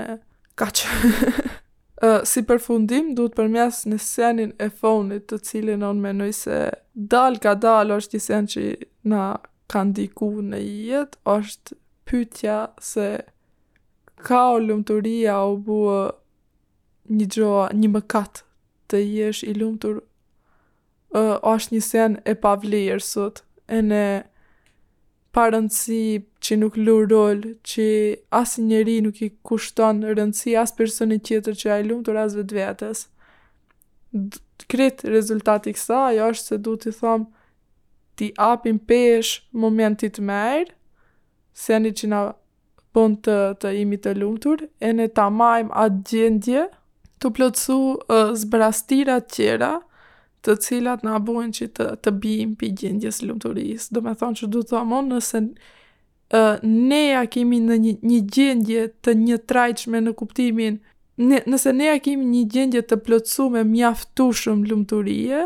kaq 0.59 0.83
uh, 0.83 2.27
si 2.31 2.43
përfundim 2.43 3.15
duhet 3.15 3.39
përmes 3.39 3.85
në 3.91 4.01
senin 4.03 4.57
e 4.59 4.69
fonit 4.83 5.29
të 5.31 5.41
cilin 5.47 5.87
on 5.87 6.03
mendoj 6.03 6.33
se 6.43 6.61
dal 6.95 7.39
ka 7.39 7.55
dal 7.55 7.95
është 8.01 8.19
një 8.19 8.27
sen 8.27 8.51
që 8.55 8.65
na 9.15 9.31
kanë 9.71 9.95
diku 10.01 10.33
në 10.43 10.65
jetë 10.67 11.23
është 11.39 11.81
pytja 12.11 12.59
se 12.83 13.09
ka 14.23 14.41
o 14.55 14.59
lumëturia 14.61 15.37
o 15.49 15.57
buë 15.65 16.01
një 17.11 17.27
gjoa, 17.35 17.67
një 17.75 17.91
mëkat 17.97 18.43
të 18.91 19.01
jesh 19.17 19.41
i 19.51 19.55
lumëtur 19.59 19.97
uh, 20.03 21.37
është 21.37 21.77
një 21.77 21.81
sen 21.87 22.17
e 22.29 22.35
pavlirë 22.45 23.03
sot 23.05 23.43
e 23.77 23.81
në 23.87 24.03
parëndësi 25.37 26.01
që 26.43 26.59
nuk 26.61 26.79
lurë 26.79 27.09
rolë 27.13 27.53
që 27.73 27.87
asë 28.41 28.65
njëri 28.69 28.97
nuk 29.07 29.21
i 29.27 29.31
kushton 29.47 30.03
rëndësi 30.09 30.57
asë 30.63 30.79
personit 30.81 31.27
tjetër 31.29 31.59
që 31.61 31.71
a 31.75 31.81
i 31.83 31.87
lumëtur 31.89 32.21
asë 32.25 32.41
vetë 32.43 32.59
vetës 32.61 33.07
D 34.11 34.41
krit 34.71 35.05
rezultati 35.07 35.71
kësa 35.77 36.01
jo 36.17 36.31
është 36.33 36.51
se 36.53 36.57
du 36.67 36.75
të 36.83 36.93
thomë 36.99 37.27
ti 38.19 38.33
apim 38.43 38.81
pesh 38.91 39.37
momentit 39.55 40.19
merë 40.31 40.73
se 41.61 41.79
një 41.81 41.93
që 42.01 42.09
na 42.13 42.23
pun 42.95 43.17
të, 43.23 43.35
të 43.61 43.73
imi 43.83 43.99
të 44.03 44.15
lumëtur, 44.19 44.65
e 44.87 44.91
në 44.97 45.07
ta 45.17 45.29
majmë 45.31 45.71
atë 45.83 46.01
gjendje 46.11 46.65
të 47.23 47.33
plëcu 47.37 47.77
uh, 47.77 48.33
zbrastira 48.43 49.19
tjera 49.21 49.77
të 50.45 50.55
cilat 50.65 51.03
nga 51.05 51.19
bojnë 51.21 51.53
që 51.59 51.67
të, 51.77 51.87
të 52.03 52.15
bim 52.23 52.55
për 52.61 52.73
gjendjes 52.83 53.21
lumëturis. 53.29 53.91
Do 53.93 54.03
me 54.07 54.15
thonë 54.17 54.41
që 54.41 54.51
du 54.55 54.63
të 54.67 54.79
amon 54.81 55.11
nëse 55.13 55.43
uh, 55.43 56.63
ne 56.65 57.03
a 57.21 57.25
kemi 57.29 57.61
në 57.67 57.77
një, 57.85 57.95
një 58.13 58.21
gjendje 58.37 58.87
të 59.05 59.17
një 59.21 59.41
trajqme 59.53 60.01
në 60.07 60.17
kuptimin, 60.21 60.81
ne, 61.21 61.43
nëse 61.47 61.75
ne 61.77 61.91
a 61.93 61.99
kemi 62.03 62.27
një 62.33 62.45
gjendje 62.57 62.85
të 62.91 63.01
plëcu 63.07 63.51
me 63.59 63.65
mjaftu 63.69 64.31
shumë 64.43 64.73
lumëturie, 64.73 65.45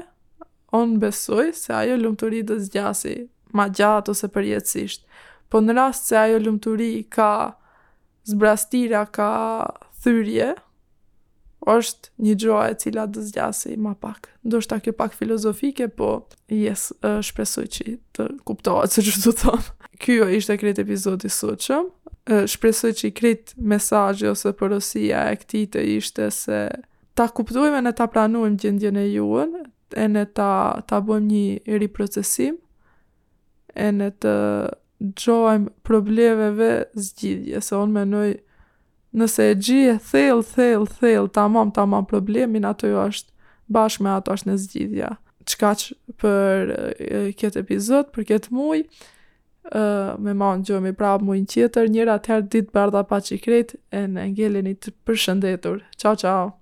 onë 0.75 0.99
besoj 1.03 1.51
se 1.55 1.75
ajo 1.83 1.99
lumëturit 2.05 2.49
dhe 2.49 2.57
zgjasi 2.69 3.17
ma 3.55 3.69
gjatë 3.71 4.11
ose 4.15 4.31
përjetësisht. 4.35 5.05
Po 5.55 5.61
në 5.63 5.71
rast 5.77 6.09
se 6.11 6.17
ajo 6.19 6.41
lumturi 6.43 7.05
ka 7.15 7.29
zbrastira, 8.27 9.05
ka 9.15 9.29
thyrje, 10.03 10.49
është 11.71 12.11
një 12.27 12.35
gjoa 12.43 12.65
e 12.73 12.75
cila 12.83 13.05
dëzgjasi 13.07 13.77
ma 13.85 13.93
pak. 13.95 14.33
Ndo 14.43 14.59
shta 14.65 14.81
kjo 14.83 14.97
pak 14.99 15.15
filozofike, 15.15 15.87
po 15.95 16.09
jes, 16.51 16.89
shpresoj 17.29 17.69
që 17.77 17.95
të 18.19 18.27
kuptohet 18.51 18.97
se 18.97 19.05
që 19.07 19.17
të 19.29 19.35
thonë. 19.45 19.71
Kjo 20.03 20.27
ishte 20.41 20.59
kretë 20.59 20.83
epizodi 20.89 21.31
suqëm. 21.31 21.87
Shpresoj 22.51 22.91
që 22.99 23.11
i 23.13 23.15
kretë 23.23 23.55
mesajë 23.77 24.33
ose 24.35 24.51
përësia 24.59 25.23
e 25.31 25.39
këti 25.45 25.63
të 25.77 25.87
ishte 25.95 26.33
se 26.35 26.59
ta 27.15 27.29
kuptojme 27.31 27.79
në 27.87 27.95
ta 28.01 28.11
pranojmë 28.11 28.57
gjendjen 28.65 28.99
e 28.99 29.11
juën, 29.13 29.55
e 30.03 30.11
në 30.19 30.27
ta, 30.35 30.51
ta 30.83 30.99
bëjmë 30.99 31.31
një 31.31 31.79
riprocesim, 31.87 32.59
e 33.71 33.93
në 34.03 34.11
të 34.25 34.35
gjojmë 35.13 35.71
problemeve 35.85 36.85
zgjidhje, 36.95 37.61
se 37.61 37.77
on 37.77 37.93
menoj 37.95 38.31
nëse 39.15 39.47
e 39.53 39.57
gjithë, 39.59 39.99
thell, 40.11 40.43
thell, 40.47 40.87
thell 41.01 41.29
ta 41.31 41.45
mam, 41.49 41.71
ta 41.75 41.85
mam 41.87 42.07
problemin, 42.11 42.65
ato 42.67 42.89
jo 42.91 43.05
është 43.11 43.35
bashkë 43.75 44.05
me 44.07 44.15
ato 44.17 44.35
është 44.35 44.51
në 44.51 44.57
zgjidhja. 44.65 45.11
Qka 45.51 45.73
që 45.81 46.17
për 46.23 46.73
këtë 47.41 47.63
epizod, 47.63 48.11
për 48.15 48.27
këtë 48.33 48.55
muj, 48.57 48.83
me 50.25 50.35
ma 50.35 50.51
në 50.59 50.69
gjojmë 50.71 50.93
i 50.95 50.99
prabë 50.99 51.29
mujnë 51.29 51.49
qeter, 51.55 51.89
njëra 51.95 52.19
të 52.27 52.41
ditë 52.53 52.75
bardha 52.75 53.05
pa 53.13 53.21
që 53.23 53.39
i 53.39 53.41
kretë, 53.47 53.79
e 54.01 54.05
në 54.17 54.27
ngelin 54.35 54.73
të 54.77 54.97
përshëndetur. 55.07 55.83
Ćao, 56.01 56.17
ćao! 56.25 56.53